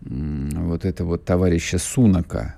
вот 0.00 0.84
этого 0.84 1.08
вот 1.08 1.24
товарища 1.24 1.78
Сунака. 1.78 2.56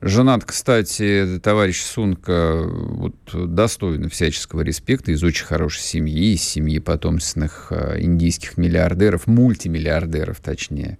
Женат, 0.00 0.44
кстати, 0.44 1.40
товарищ 1.42 1.82
Сунка 1.82 2.62
вот, 2.64 3.16
достойно 3.32 4.08
всяческого 4.08 4.60
респекта, 4.60 5.10
из 5.10 5.24
очень 5.24 5.44
хорошей 5.44 5.80
семьи, 5.82 6.34
из 6.34 6.42
семьи 6.42 6.78
потомственных 6.78 7.68
э, 7.70 8.00
индийских 8.02 8.56
миллиардеров, 8.56 9.26
мультимиллиардеров 9.26 10.38
точнее. 10.40 10.98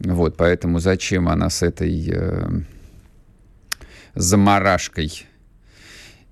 Вот, 0.00 0.36
поэтому 0.36 0.80
зачем 0.80 1.28
она 1.28 1.48
с 1.48 1.62
этой 1.62 2.10
э, 2.10 2.48
заморашкой 4.16 5.26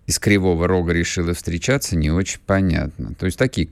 из 0.07 0.19
Кривого 0.19 0.67
Рога 0.67 0.93
решила 0.93 1.35
встречаться, 1.35 1.97
не 1.97 2.11
очень 2.11 2.41
понятно. 2.45 3.15
То 3.15 3.27
есть 3.27 3.39
такие 3.39 3.69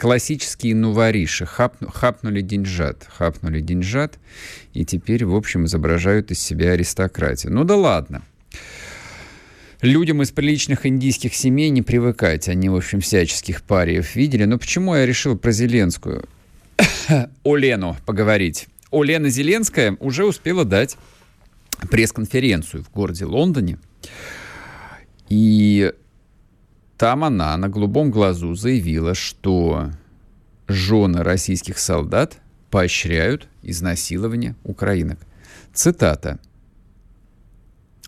классические 0.00 0.74
нувориши. 0.74 1.44
Хап, 1.44 1.76
хапнули 1.92 2.40
деньжат, 2.40 3.06
хапнули 3.06 3.60
деньжат, 3.60 4.18
и 4.72 4.86
теперь, 4.86 5.26
в 5.26 5.34
общем, 5.36 5.66
изображают 5.66 6.30
из 6.30 6.40
себя 6.40 6.72
аристократию. 6.72 7.52
Ну 7.52 7.64
да 7.64 7.76
ладно. 7.76 8.22
Людям 9.82 10.22
из 10.22 10.30
приличных 10.30 10.86
индийских 10.86 11.34
семей 11.34 11.68
не 11.68 11.82
привыкать. 11.82 12.48
Они, 12.48 12.70
в 12.70 12.76
общем, 12.76 13.00
всяческих 13.00 13.62
париев 13.62 14.16
видели. 14.16 14.44
Но 14.44 14.58
почему 14.58 14.94
я 14.94 15.04
решил 15.04 15.36
про 15.36 15.52
Зеленскую? 15.52 16.24
О 17.42 17.56
Лену 17.56 17.96
поговорить. 18.06 18.68
О 18.90 19.04
Лена 19.04 19.28
Зеленская 19.28 19.96
уже 20.00 20.24
успела 20.24 20.64
дать 20.64 20.96
пресс-конференцию 21.90 22.84
в 22.84 22.90
городе 22.90 23.26
Лондоне– 23.26 23.78
и 25.30 25.92
там 27.00 27.24
она 27.24 27.56
на 27.56 27.70
голубом 27.70 28.10
глазу 28.10 28.54
заявила, 28.54 29.14
что 29.14 29.90
жены 30.68 31.22
российских 31.22 31.78
солдат 31.78 32.36
поощряют 32.70 33.48
изнасилование 33.62 34.54
украинок. 34.64 35.18
Цитата. 35.72 36.38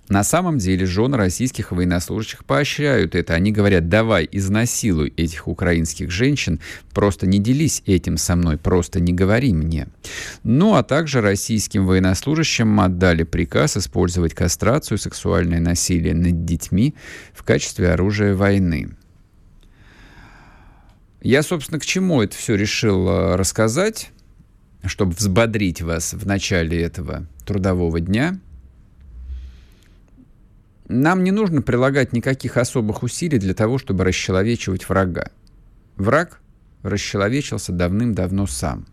На 0.09 0.25
самом 0.25 0.59
деле 0.59 0.85
жены 0.85 1.17
российских 1.17 1.71
военнослужащих 1.71 2.45
поощряют 2.45 3.15
это. 3.15 3.35
Они 3.35 3.53
говорят, 3.53 3.88
давай, 3.88 4.29
изнасилуй 4.31 5.12
этих 5.17 5.47
украинских 5.47 6.11
женщин, 6.11 6.61
просто 6.93 7.27
не 7.27 7.38
делись 7.38 7.83
этим 7.87 8.17
со 8.17 8.35
мной, 8.35 8.59
просто 8.59 9.01
не 9.01 9.12
говори 9.12 9.55
мне. 9.55 9.87
Ну, 10.43 10.75
а 10.75 10.83
также 10.83 11.21
российским 11.21 11.87
военнослужащим 11.87 12.81
отдали 12.81 13.23
приказ 13.23 13.77
использовать 13.77 14.35
кастрацию, 14.35 14.99
сексуальное 14.99 15.61
насилие 15.61 16.15
над 16.15 16.45
детьми 16.45 16.95
в 17.33 17.45
качестве 17.45 17.93
оружия 17.93 18.35
войны. 18.35 18.91
Я, 21.23 21.45
собственно, 21.45 21.79
к 21.79 21.87
чему 21.87 22.21
это 22.21 22.37
все 22.37 22.57
решил 22.57 23.09
э, 23.09 23.37
рассказать, 23.37 24.11
чтобы 24.85 25.12
взбодрить 25.12 25.81
вас 25.81 26.12
в 26.12 26.27
начале 26.27 26.83
этого 26.83 27.25
трудового 27.47 28.01
дня– 28.01 28.41
нам 31.00 31.24
не 31.24 31.31
нужно 31.31 31.62
прилагать 31.62 32.12
никаких 32.12 32.57
особых 32.57 33.02
усилий 33.02 33.38
для 33.38 33.55
того, 33.55 33.78
чтобы 33.78 34.05
расчеловечивать 34.05 34.88
врага. 34.88 35.31
Враг 35.96 36.40
расчеловечился 36.83 37.72
давным-давно 37.72 38.46
сам. 38.46 38.87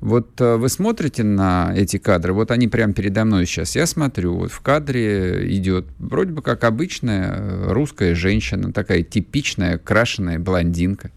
Вот 0.00 0.40
э, 0.40 0.56
вы 0.56 0.68
смотрите 0.68 1.22
на 1.22 1.72
эти 1.74 1.96
кадры, 1.96 2.32
вот 2.32 2.50
они 2.50 2.68
прямо 2.68 2.92
передо 2.92 3.24
мной 3.24 3.46
сейчас. 3.46 3.74
Я 3.74 3.86
смотрю, 3.86 4.36
вот 4.36 4.52
в 4.52 4.60
кадре 4.60 5.56
идет 5.56 5.86
вроде 5.98 6.32
бы 6.32 6.42
как 6.42 6.64
обычная 6.64 7.32
э, 7.32 7.72
русская 7.72 8.14
женщина, 8.14 8.72
такая 8.72 9.02
типичная 9.02 9.78
крашеная 9.78 10.38
блондинка. 10.38 11.10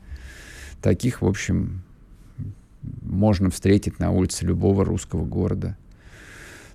Таких, 0.82 1.22
в 1.22 1.28
общем, 1.28 1.82
можно 3.02 3.50
встретить 3.50 4.00
на 4.00 4.12
улице 4.12 4.46
любого 4.46 4.86
русского 4.86 5.26
города. 5.26 5.78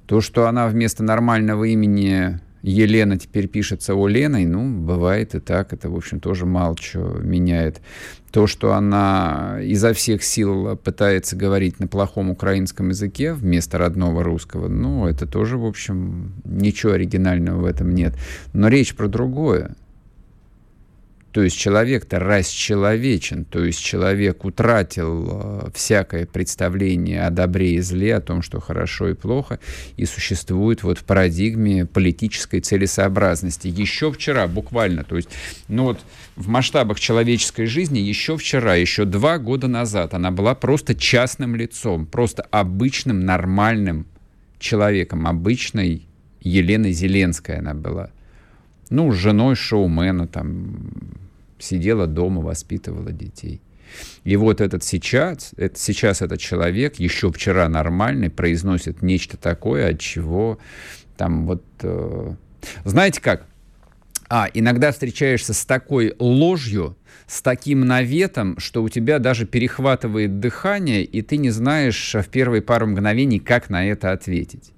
То, 0.07 0.21
что 0.21 0.47
она 0.47 0.67
вместо 0.67 1.03
нормального 1.03 1.65
имени 1.65 2.41
Елена 2.63 3.19
теперь 3.19 3.49
пишется 3.49 3.95
Оленой, 3.95 4.47
ну, 4.47 4.85
бывает 4.85 5.35
и 5.35 5.41
так, 5.41 5.73
это, 5.73 5.91
в 5.91 5.97
общем, 5.97 6.21
тоже 6.21 6.47
мало 6.47 6.77
чего 6.79 7.19
меняет. 7.19 7.81
То, 8.31 8.47
что 8.47 8.73
она 8.73 9.59
изо 9.63 9.93
всех 9.93 10.23
сил 10.23 10.77
пытается 10.77 11.37
говорить 11.37 11.81
на 11.81 11.89
плохом 11.89 12.31
украинском 12.31 12.91
языке 12.91 13.35
вместо 13.35 13.79
родного 13.79 14.23
русского, 14.23 14.69
ну, 14.69 15.07
это 15.07 15.27
тоже, 15.27 15.59
в 15.59 15.67
общем, 15.67 16.33
ничего 16.45 16.93
оригинального 16.93 17.63
в 17.63 17.65
этом 17.65 17.91
нет. 17.91 18.15
Но 18.53 18.69
речь 18.69 18.95
про 18.95 19.09
другое. 19.09 19.75
То 21.33 21.43
есть 21.43 21.57
человек-то 21.57 22.19
расчеловечен, 22.19 23.47
то 23.47 23.65
есть 23.65 23.83
человек 23.83 24.45
утратил 24.45 25.29
э, 25.31 25.71
всякое 25.75 26.27
представление 26.27 27.25
о 27.25 27.31
добре 27.31 27.77
и 27.77 27.81
зле, 27.81 28.17
о 28.17 28.21
том, 28.21 28.43
что 28.43 28.61
хорошо 28.61 29.09
и 29.09 29.15
плохо, 29.15 29.59
и 29.97 30.05
существует 30.05 30.83
вот 30.83 30.99
в 30.99 31.05
парадигме 31.05 31.87
политической 31.87 32.61
целесообразности. 32.61 33.69
Еще 33.69 34.13
вчера, 34.13 34.47
буквально, 34.47 35.05
то 35.05 35.17
есть, 35.17 35.31
ну 35.69 35.85
вот 35.85 36.01
в 36.37 36.49
масштабах 36.49 37.01
человеческой 37.01 37.65
жизни, 37.65 37.99
еще 37.99 38.37
вчера, 38.37 38.75
еще 38.75 39.07
два 39.07 39.39
года 39.39 39.69
назад 39.69 40.13
она 40.13 40.31
была 40.31 40.55
просто 40.55 40.95
частным 40.95 41.57
лицом, 41.57 42.05
просто 42.05 42.43
обычным, 42.51 43.25
нормальным 43.25 44.07
человеком, 44.59 45.27
обычной 45.27 46.07
Еленой 46.43 46.93
Зеленской 46.93 47.57
она 47.57 47.73
была. 47.73 48.11
Ну, 48.91 49.11
женой 49.13 49.55
шоумена, 49.55 50.27
там, 50.27 51.22
сидела 51.63 52.07
дома, 52.07 52.43
воспитывала 52.43 53.13
детей. 53.13 53.61
И 54.25 54.37
вот 54.37 54.61
этот 54.61 54.85
сейчас, 54.85 55.53
это, 55.57 55.79
сейчас 55.79 56.23
этот 56.23 56.41
человек, 56.41 56.97
еще 56.97 57.31
вчера 57.31 57.69
нормальный, 57.69 58.31
произносит 58.31 59.03
нечто 59.03 59.37
такое, 59.37 59.91
от 59.91 60.01
чего 60.01 60.59
там 61.17 61.47
вот... 61.47 61.65
Э, 61.83 62.35
знаете 62.85 63.21
как? 63.21 63.47
А, 64.29 64.49
иногда 64.55 64.93
встречаешься 64.93 65.53
с 65.53 65.67
такой 65.67 66.15
ложью, 66.19 66.97
с 67.27 67.43
таким 67.43 67.83
наветом, 67.83 68.59
что 68.59 68.83
у 68.83 68.89
тебя 68.89 69.19
даже 69.19 69.45
перехватывает 69.45 70.41
дыхание, 70.41 71.05
и 71.05 71.21
ты 71.21 71.37
не 71.37 71.51
знаешь 71.51 72.15
в 72.15 72.29
первые 72.29 72.63
пару 72.63 72.87
мгновений, 72.87 73.41
как 73.41 73.69
на 73.69 73.87
это 73.87 74.13
ответить. 74.13 74.73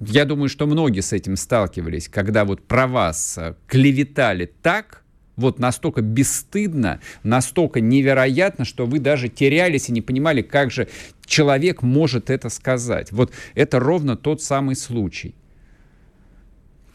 Я 0.00 0.24
думаю, 0.24 0.48
что 0.48 0.66
многие 0.66 1.00
с 1.00 1.12
этим 1.12 1.36
сталкивались, 1.36 2.08
когда 2.08 2.44
вот 2.44 2.62
про 2.62 2.86
вас 2.86 3.38
клеветали 3.66 4.50
так, 4.62 5.02
вот 5.36 5.58
настолько 5.58 6.02
бесстыдно, 6.02 7.00
настолько 7.22 7.80
невероятно, 7.80 8.64
что 8.64 8.86
вы 8.86 8.98
даже 8.98 9.28
терялись 9.28 9.88
и 9.88 9.92
не 9.92 10.02
понимали, 10.02 10.42
как 10.42 10.70
же 10.70 10.88
человек 11.24 11.82
может 11.82 12.30
это 12.30 12.48
сказать. 12.48 13.12
Вот 13.12 13.32
это 13.54 13.80
ровно 13.80 14.16
тот 14.16 14.42
самый 14.42 14.76
случай. 14.76 15.34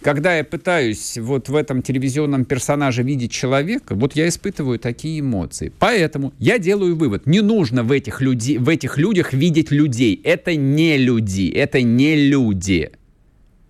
Когда 0.02 0.38
я 0.38 0.44
пытаюсь 0.44 1.18
вот 1.18 1.50
в 1.50 1.56
этом 1.56 1.82
телевизионном 1.82 2.46
персонаже 2.46 3.02
видеть 3.02 3.32
человека, 3.32 3.96
вот 3.96 4.16
я 4.16 4.28
испытываю 4.28 4.78
такие 4.78 5.20
эмоции. 5.20 5.74
Поэтому 5.80 6.32
я 6.38 6.60
делаю 6.60 6.96
вывод. 6.96 7.26
Не 7.26 7.42
нужно 7.42 7.82
в 7.82 7.92
этих, 7.92 8.22
люди, 8.22 8.58
в 8.58 8.70
этих 8.70 9.00
людях 9.00 9.34
видеть 9.34 9.72
людей. 9.72 10.22
Это 10.24 10.56
не 10.56 10.98
люди. 10.98 11.50
Это 11.50 11.82
не 11.82 12.16
люди. 12.16 12.92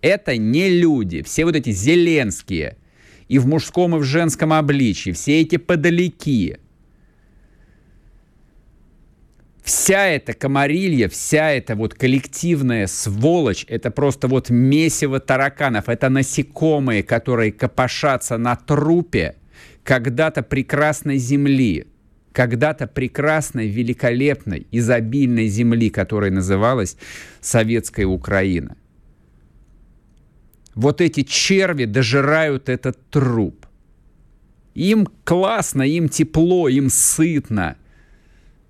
Это 0.02 0.36
не 0.36 0.70
люди. 0.70 1.22
Все 1.24 1.46
вот 1.46 1.56
эти 1.56 1.72
зеленские– 1.72 2.76
и 3.28 3.40
в 3.40 3.48
мужском, 3.48 3.96
и 3.96 4.00
в 4.00 4.04
женском 4.04 4.54
обличии, 4.54 5.12
все 5.12 5.42
эти 5.42 5.58
подалеки. 5.58 6.60
Вся 9.64 10.06
эта 10.06 10.34
комарилья, 10.34 11.10
вся 11.10 11.50
эта 11.50 11.76
вот 11.76 11.96
коллективная 11.96 12.86
сволочь, 12.86 13.66
это 13.68 13.90
просто 13.90 14.28
вот 14.28 14.52
месиво 14.52 15.20
тараканов, 15.20 15.90
это 15.90 16.10
насекомые, 16.10 17.02
которые 17.02 17.52
копошатся 17.52 18.38
на 18.38 18.56
трупе 18.56 19.36
когда-то 19.84 20.44
прекрасной 20.44 21.18
земли, 21.18 21.88
когда-то 22.32 22.86
прекрасной, 22.86 23.68
великолепной, 23.68 24.68
изобильной 24.72 25.48
земли, 25.48 25.90
которая 25.90 26.30
называлась 26.30 26.96
Советская 27.42 28.06
Украина 28.06 28.76
вот 30.76 31.02
эти 31.02 31.24
черви 31.24 31.86
дожирают 31.86 32.70
этот 32.70 33.10
труп. 33.10 33.66
Им 34.74 35.08
классно, 35.24 35.84
им 35.84 36.10
тепло, 36.10 36.68
им 36.68 36.90
сытно. 36.90 37.78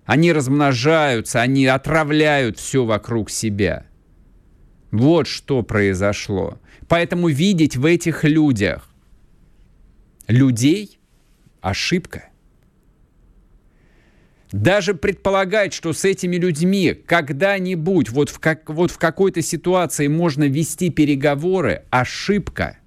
Они 0.05 0.31
размножаются, 0.31 1.41
они 1.41 1.65
отравляют 1.65 2.59
все 2.59 2.85
вокруг 2.85 3.31
себя. 3.31 3.87
Вот 4.91 5.27
что 5.27 5.63
произошло. 5.63 6.59
Поэтому 6.87 7.27
видеть 7.27 7.75
в 7.75 7.85
этих 7.85 8.23
людях 8.23 8.87
людей– 10.27 10.99
ошибка– 11.61 12.29
даже 14.51 14.93
предполагать, 14.93 15.73
что 15.73 15.93
с 15.93 16.05
этими 16.05 16.35
людьми 16.35 16.93
когда-нибудь, 16.93 18.09
вот 18.09 18.29
в, 18.29 18.39
как, 18.39 18.69
вот 18.69 18.91
в 18.91 18.97
какой-то 18.97 19.41
ситуации 19.41 20.07
можно 20.07 20.43
вести 20.45 20.89
переговоры, 20.89 21.83
ошибка. 21.89 22.77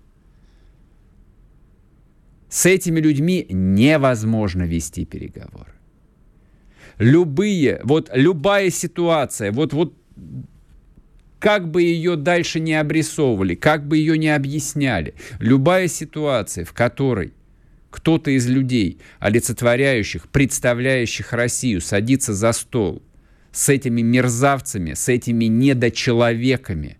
С 2.48 2.64
этими 2.64 3.00
людьми 3.00 3.46
невозможно 3.50 4.62
вести 4.62 5.04
переговоры. 5.04 5.72
Любые, 6.98 7.80
вот 7.84 8.10
любая 8.12 8.70
ситуация, 8.70 9.52
вот, 9.52 9.72
вот 9.72 9.94
как 11.38 11.70
бы 11.70 11.82
ее 11.82 12.16
дальше 12.16 12.58
не 12.58 12.74
обрисовывали, 12.74 13.54
как 13.54 13.86
бы 13.86 13.98
ее 13.98 14.18
не 14.18 14.34
объясняли, 14.34 15.14
любая 15.38 15.88
ситуация, 15.88 16.64
в 16.64 16.72
которой 16.72 17.32
кто-то 17.98 18.30
из 18.30 18.46
людей, 18.46 19.00
олицетворяющих, 19.18 20.28
представляющих 20.28 21.32
Россию, 21.32 21.80
садится 21.80 22.32
за 22.32 22.52
стол 22.52 23.02
с 23.50 23.68
этими 23.68 24.02
мерзавцами, 24.02 24.94
с 24.94 25.08
этими 25.08 25.46
недочеловеками, 25.46 26.98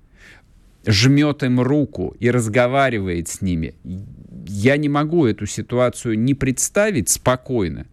жмет 0.85 1.45
им 1.45 1.61
руку 1.61 2.17
и 2.19 2.33
разговаривает 2.33 3.29
с 3.29 3.43
ними. 3.43 3.77
Я 4.49 4.77
не 4.77 4.89
могу 4.89 5.25
эту 5.25 5.47
ситуацию 5.47 6.19
не 6.19 6.35
представить 6.35 7.09
спокойно, 7.11 7.87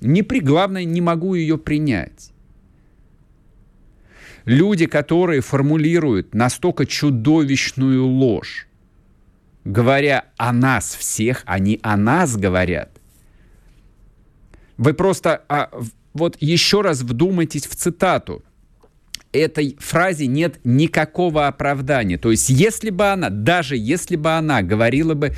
не 0.00 0.22
при, 0.22 0.40
главное, 0.40 0.84
не 0.84 1.02
могу 1.02 1.34
ее 1.34 1.58
принять. 1.58 2.32
Люди, 4.46 4.86
которые 4.86 5.42
формулируют 5.42 6.34
настолько 6.34 6.86
чудовищную 6.86 8.06
ложь, 8.06 8.69
говоря 9.64 10.24
о 10.36 10.52
нас 10.52 10.94
всех, 10.94 11.42
они 11.46 11.78
о 11.82 11.96
нас 11.96 12.36
говорят. 12.36 12.90
Вы 14.76 14.94
просто 14.94 15.42
а, 15.48 15.70
вот 16.14 16.36
еще 16.40 16.80
раз 16.80 17.02
вдумайтесь 17.02 17.66
в 17.66 17.74
цитату. 17.74 18.42
Этой 19.32 19.76
фразе 19.78 20.26
нет 20.26 20.58
никакого 20.64 21.46
оправдания. 21.46 22.18
То 22.18 22.30
есть, 22.30 22.48
если 22.48 22.90
бы 22.90 23.06
она, 23.12 23.30
даже 23.30 23.76
если 23.76 24.16
бы 24.16 24.32
она 24.32 24.62
говорила 24.62 25.14
бы 25.14 25.34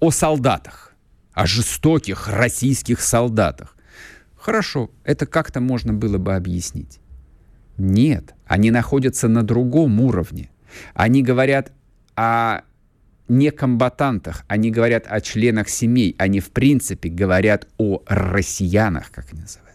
о 0.00 0.10
солдатах, 0.10 0.94
о 1.32 1.46
жестоких 1.46 2.28
российских 2.28 3.00
солдатах, 3.00 3.74
Хорошо, 4.38 4.90
это 5.04 5.26
как-то 5.26 5.60
можно 5.60 5.92
было 5.92 6.16
бы 6.16 6.34
объяснить. 6.34 7.00
Нет, 7.76 8.34
они 8.46 8.70
находятся 8.70 9.28
на 9.28 9.42
другом 9.42 10.00
уровне. 10.00 10.48
Они 10.94 11.22
говорят 11.22 11.72
о 12.16 12.62
не 13.28 13.50
комбатантах, 13.50 14.44
они 14.48 14.70
говорят 14.70 15.04
о 15.08 15.20
членах 15.20 15.68
семей, 15.68 16.14
они 16.18 16.40
в 16.40 16.50
принципе 16.50 17.08
говорят 17.08 17.68
о 17.78 18.02
россиянах, 18.06 19.10
как 19.10 19.26
они 19.32 19.42
называют. 19.42 19.68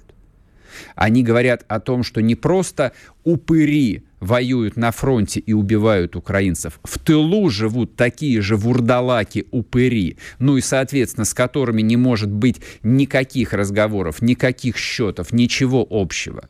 Они 0.96 1.24
говорят 1.24 1.66
о 1.68 1.80
том, 1.80 2.04
что 2.04 2.22
не 2.22 2.36
просто 2.36 2.94
упыри 3.24 4.06
воюют 4.20 4.78
на 4.78 4.92
фронте 4.92 5.39
и 5.39 5.54
убивают 5.54 6.16
украинцев. 6.16 6.80
В 6.84 6.98
тылу 6.98 7.50
живут 7.50 7.96
такие 7.96 8.42
же 8.42 8.56
вурдалаки-упыри, 8.56 10.18
ну 10.39 10.58
и, 10.58 10.62
соответственно, 10.62 11.26
с 11.26 11.34
которыми 11.34 11.82
не 11.82 11.98
может 11.98 12.32
быть 12.32 12.62
никаких 12.84 13.54
разговоров, 13.54 14.22
никаких 14.22 14.78
счетов, 14.78 15.34
ничего 15.34 15.86
общего. 15.89 16.50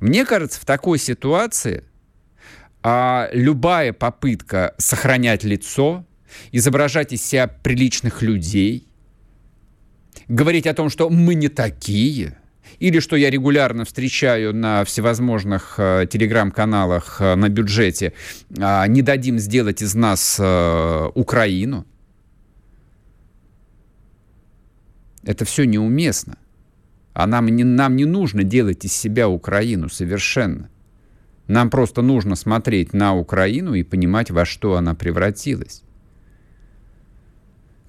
Мне 0.00 0.24
кажется, 0.24 0.60
в 0.60 0.64
такой 0.64 0.98
ситуации 0.98 1.84
а, 2.82 3.28
любая 3.32 3.92
попытка 3.92 4.74
сохранять 4.78 5.44
лицо, 5.44 6.04
изображать 6.52 7.12
из 7.12 7.24
себя 7.24 7.48
приличных 7.48 8.22
людей, 8.22 8.86
говорить 10.28 10.66
о 10.66 10.74
том, 10.74 10.90
что 10.90 11.10
мы 11.10 11.34
не 11.34 11.48
такие, 11.48 12.36
или 12.78 13.00
что 13.00 13.16
я 13.16 13.30
регулярно 13.30 13.84
встречаю 13.84 14.54
на 14.54 14.84
всевозможных 14.84 15.76
э, 15.78 16.06
телеграм-каналах 16.10 17.20
э, 17.20 17.34
на 17.34 17.48
бюджете, 17.48 18.12
э, 18.50 18.86
не 18.88 19.02
дадим 19.02 19.38
сделать 19.38 19.82
из 19.82 19.94
нас 19.94 20.36
э, 20.38 21.10
Украину. 21.14 21.86
Это 25.22 25.44
все 25.44 25.64
неуместно. 25.64 26.38
А 27.14 27.26
нам 27.26 27.46
не, 27.46 27.64
нам 27.64 27.96
не 27.96 28.04
нужно 28.04 28.42
делать 28.44 28.84
из 28.84 28.92
себя 28.92 29.28
Украину 29.28 29.88
совершенно. 29.88 30.68
Нам 31.46 31.70
просто 31.70 32.02
нужно 32.02 32.34
смотреть 32.34 32.92
на 32.92 33.14
Украину 33.14 33.74
и 33.74 33.82
понимать, 33.82 34.30
во 34.30 34.44
что 34.44 34.76
она 34.76 34.94
превратилась. 34.94 35.82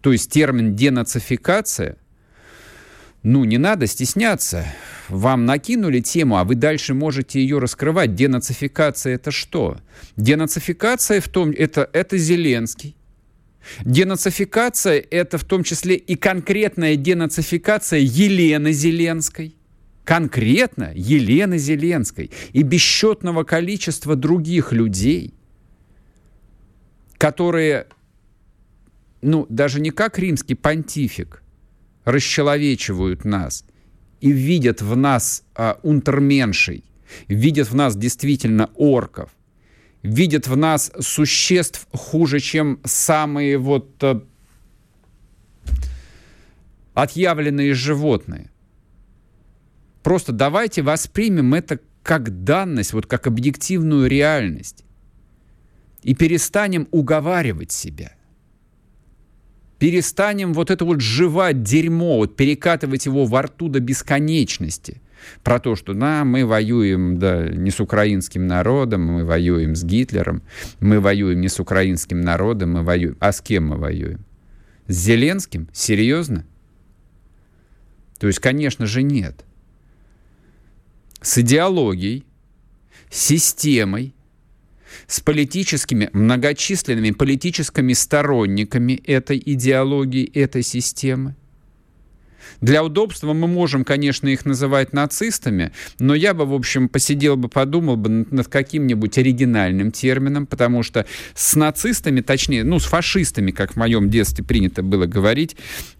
То 0.02 0.12
есть 0.12 0.32
термин 0.32 0.76
денацификация, 0.76 1.98
ну, 3.24 3.44
не 3.44 3.58
надо 3.58 3.88
стесняться. 3.88 4.66
Вам 5.10 5.46
накинули 5.46 6.02
тему, 6.02 6.38
а 6.38 6.44
вы 6.44 6.56
дальше 6.56 6.94
можете 6.94 7.42
ее 7.42 7.58
раскрывать. 7.60 8.14
Денацификация 8.16 9.16
это 9.16 9.32
что? 9.32 9.78
Денацификация 10.16 11.20
в 11.20 11.28
том, 11.28 11.52
это, 11.52 11.90
это 11.94 12.18
Зеленский. 12.18 12.96
Денацификация 13.82 15.04
это 15.12 15.38
в 15.38 15.44
том 15.44 15.64
числе 15.64 15.96
и 15.96 16.16
конкретная 16.16 16.96
денацификация 16.96 18.00
Елены 18.00 18.72
Зеленской 18.72 19.57
конкретно 20.08 20.94
Елены 20.96 21.58
Зеленской 21.58 22.32
и 22.54 22.62
бесчетного 22.62 23.44
количества 23.44 24.16
других 24.16 24.72
людей, 24.72 25.34
которые, 27.18 27.88
ну, 29.22 29.46
даже 29.50 29.82
не 29.82 29.90
как 29.90 30.18
римский 30.18 30.56
понтифик, 30.56 31.44
расчеловечивают 32.06 33.26
нас 33.26 33.66
и 34.22 34.32
видят 34.32 34.82
в 34.82 34.96
нас 34.96 35.44
а, 35.56 35.78
унтерменшей, 35.84 36.86
видят 37.28 37.70
в 37.70 37.76
нас 37.76 37.98
действительно 37.98 38.70
орков, 38.76 39.32
видят 40.04 40.48
в 40.48 40.56
нас 40.56 40.90
существ 41.02 41.86
хуже, 41.92 42.40
чем 42.40 42.80
самые 42.86 43.58
вот 43.58 44.02
а, 44.02 44.24
отъявленные 46.94 47.74
животные. 47.74 48.52
Просто 50.08 50.32
давайте 50.32 50.84
воспримем 50.84 51.54
это 51.54 51.82
как 52.02 52.46
данность, 52.46 52.94
вот 52.94 53.08
как 53.08 53.28
объективную 53.28 54.08
реальность. 54.08 54.86
И 56.02 56.16
перестанем 56.16 56.88
уговаривать 56.92 57.74
себя. 57.74 58.14
Перестанем 59.80 60.54
вот 60.54 60.72
это 60.72 60.86
вот 60.86 61.02
жевать 61.02 61.62
дерьмо, 61.62 62.20
вот 62.20 62.38
перекатывать 62.38 63.06
его 63.06 63.26
во 63.26 63.42
рту 63.42 63.68
до 63.68 63.82
бесконечности. 63.82 65.02
Про 65.44 65.60
то, 65.60 65.76
что 65.76 65.94
да, 65.94 66.24
мы 66.24 66.46
воюем 66.46 67.20
да, 67.20 67.50
не 67.50 67.70
с 67.70 67.82
украинским 67.82 68.48
народом, 68.48 69.06
мы 69.06 69.26
воюем 69.26 69.76
с 69.76 69.84
Гитлером, 69.84 70.42
мы 70.80 71.02
воюем 71.02 71.42
не 71.42 71.50
с 71.50 71.60
украинским 71.60 72.22
народом, 72.22 72.72
мы 72.72 72.84
воюем. 72.84 73.18
А 73.20 73.34
с 73.34 73.42
кем 73.42 73.68
мы 73.68 73.76
воюем? 73.76 74.24
С 74.88 74.96
Зеленским? 74.96 75.68
Серьезно? 75.74 76.46
То 78.20 78.28
есть, 78.28 78.40
конечно 78.40 78.86
же, 78.86 79.04
нет 79.04 79.44
с 81.22 81.38
идеологией, 81.38 82.26
системой, 83.10 84.14
с 85.08 85.20
политическими, 85.20 86.10
многочисленными 86.14 87.12
политическими 87.12 87.94
сторонниками 87.94 88.94
этой 89.06 89.42
идеологии, 89.44 90.30
этой 90.34 90.64
системы– 90.64 91.36
для 92.62 92.84
удобства 92.84 93.34
мы 93.34 93.48
можем, 93.48 93.84
конечно, 93.84 94.28
их 94.28 94.46
называть 94.46 94.94
нацистами, 94.94 95.72
но 96.00 96.16
я 96.16 96.34
бы, 96.34 96.46
в 96.46 96.54
общем, 96.54 96.90
посидел 96.90 97.38
бы, 97.38 97.50
подумал 97.50 97.98
бы 97.98 98.10
над 98.10 98.48
каким-нибудь 98.48 99.18
оригинальным 99.18 99.92
термином, 99.92 100.48
потому 100.48 100.84
что 100.84 101.06
с 101.36 101.56
нацистами, 101.56 102.22
точнее, 102.22 102.64
ну, 102.64 102.80
с 102.80 102.86
фашистами, 102.86 103.52
как 103.52 103.74
в 103.74 103.76
моем 103.76 104.10
детстве 104.10 104.44
принято 104.44 104.82
было 104.82 105.06
говорить, 105.06 105.56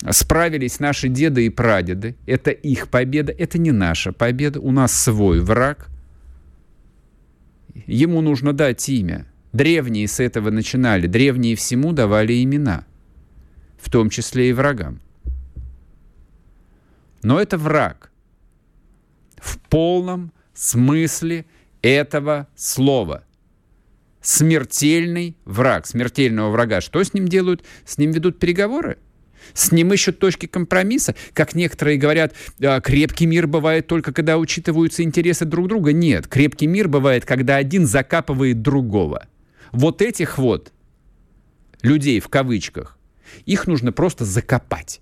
справились 0.10 0.80
наши 0.80 1.10
деды 1.10 1.46
и 1.46 1.50
прадеды. 1.50 2.16
Это 2.26 2.52
их 2.52 2.88
победа, 2.88 3.32
это 3.38 3.58
не 3.58 3.72
наша 3.72 4.12
победа. 4.12 4.60
У 4.60 4.72
нас 4.72 4.94
свой 4.94 5.40
враг. 5.42 5.88
Ему 7.86 8.22
нужно 8.22 8.54
дать 8.54 8.88
имя. 8.90 9.28
Древние 9.54 10.08
с 10.08 10.20
этого 10.20 10.50
начинали. 10.50 11.08
Древние 11.08 11.56
всему 11.56 11.94
давали 11.94 12.44
имена, 12.44 12.86
в 13.80 13.90
том 13.90 14.10
числе 14.10 14.50
и 14.50 14.54
врагам. 14.54 15.00
Но 17.28 17.42
это 17.42 17.58
враг. 17.58 18.10
В 19.36 19.60
полном 19.60 20.32
смысле 20.54 21.46
этого 21.82 22.48
слова. 22.56 23.26
Смертельный 24.22 25.36
враг. 25.44 25.88
Смертельного 25.88 26.52
врага. 26.52 26.80
Что 26.80 27.04
с 27.04 27.14
ним 27.14 27.28
делают? 27.28 27.66
С 27.86 27.98
ним 27.98 28.12
ведут 28.12 28.40
переговоры? 28.40 29.00
С 29.54 29.74
ним 29.74 29.92
ищут 29.92 30.20
точки 30.20 30.46
компромисса. 30.46 31.16
Как 31.34 31.54
некоторые 31.54 31.98
говорят, 31.98 32.34
«А, 32.62 32.80
крепкий 32.80 33.26
мир 33.26 33.46
бывает 33.46 33.88
только 33.88 34.14
когда 34.14 34.38
учитываются 34.38 35.04
интересы 35.04 35.44
друг 35.44 35.68
друга. 35.68 35.92
Нет, 35.92 36.30
крепкий 36.30 36.68
мир 36.68 36.88
бывает, 36.88 37.26
когда 37.26 37.58
один 37.58 37.88
закапывает 37.88 38.62
другого. 38.62 39.28
Вот 39.74 40.02
этих 40.02 40.38
вот 40.38 40.72
людей 41.82 42.22
в 42.22 42.30
кавычках, 42.30 42.98
их 43.46 43.68
нужно 43.68 43.92
просто 43.92 44.24
закопать. 44.24 45.02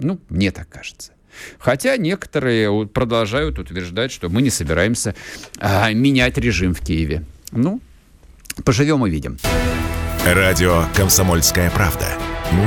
Ну, 0.00 0.18
мне 0.28 0.50
так 0.50 0.68
кажется. 0.68 1.12
Хотя 1.58 1.96
некоторые 1.96 2.86
продолжают 2.86 3.58
утверждать, 3.58 4.12
что 4.12 4.28
мы 4.28 4.42
не 4.42 4.50
собираемся 4.50 5.14
а, 5.58 5.92
менять 5.92 6.36
режим 6.38 6.74
в 6.74 6.80
Киеве. 6.80 7.24
Ну, 7.52 7.80
поживем 8.64 9.06
и 9.06 9.10
видим. 9.10 9.38
Радио 10.26 10.84
«Комсомольская 10.94 11.70
правда». 11.70 12.06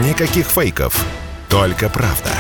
Никаких 0.08 0.48
фейков, 0.48 1.06
только 1.50 1.90
правда. 1.90 2.32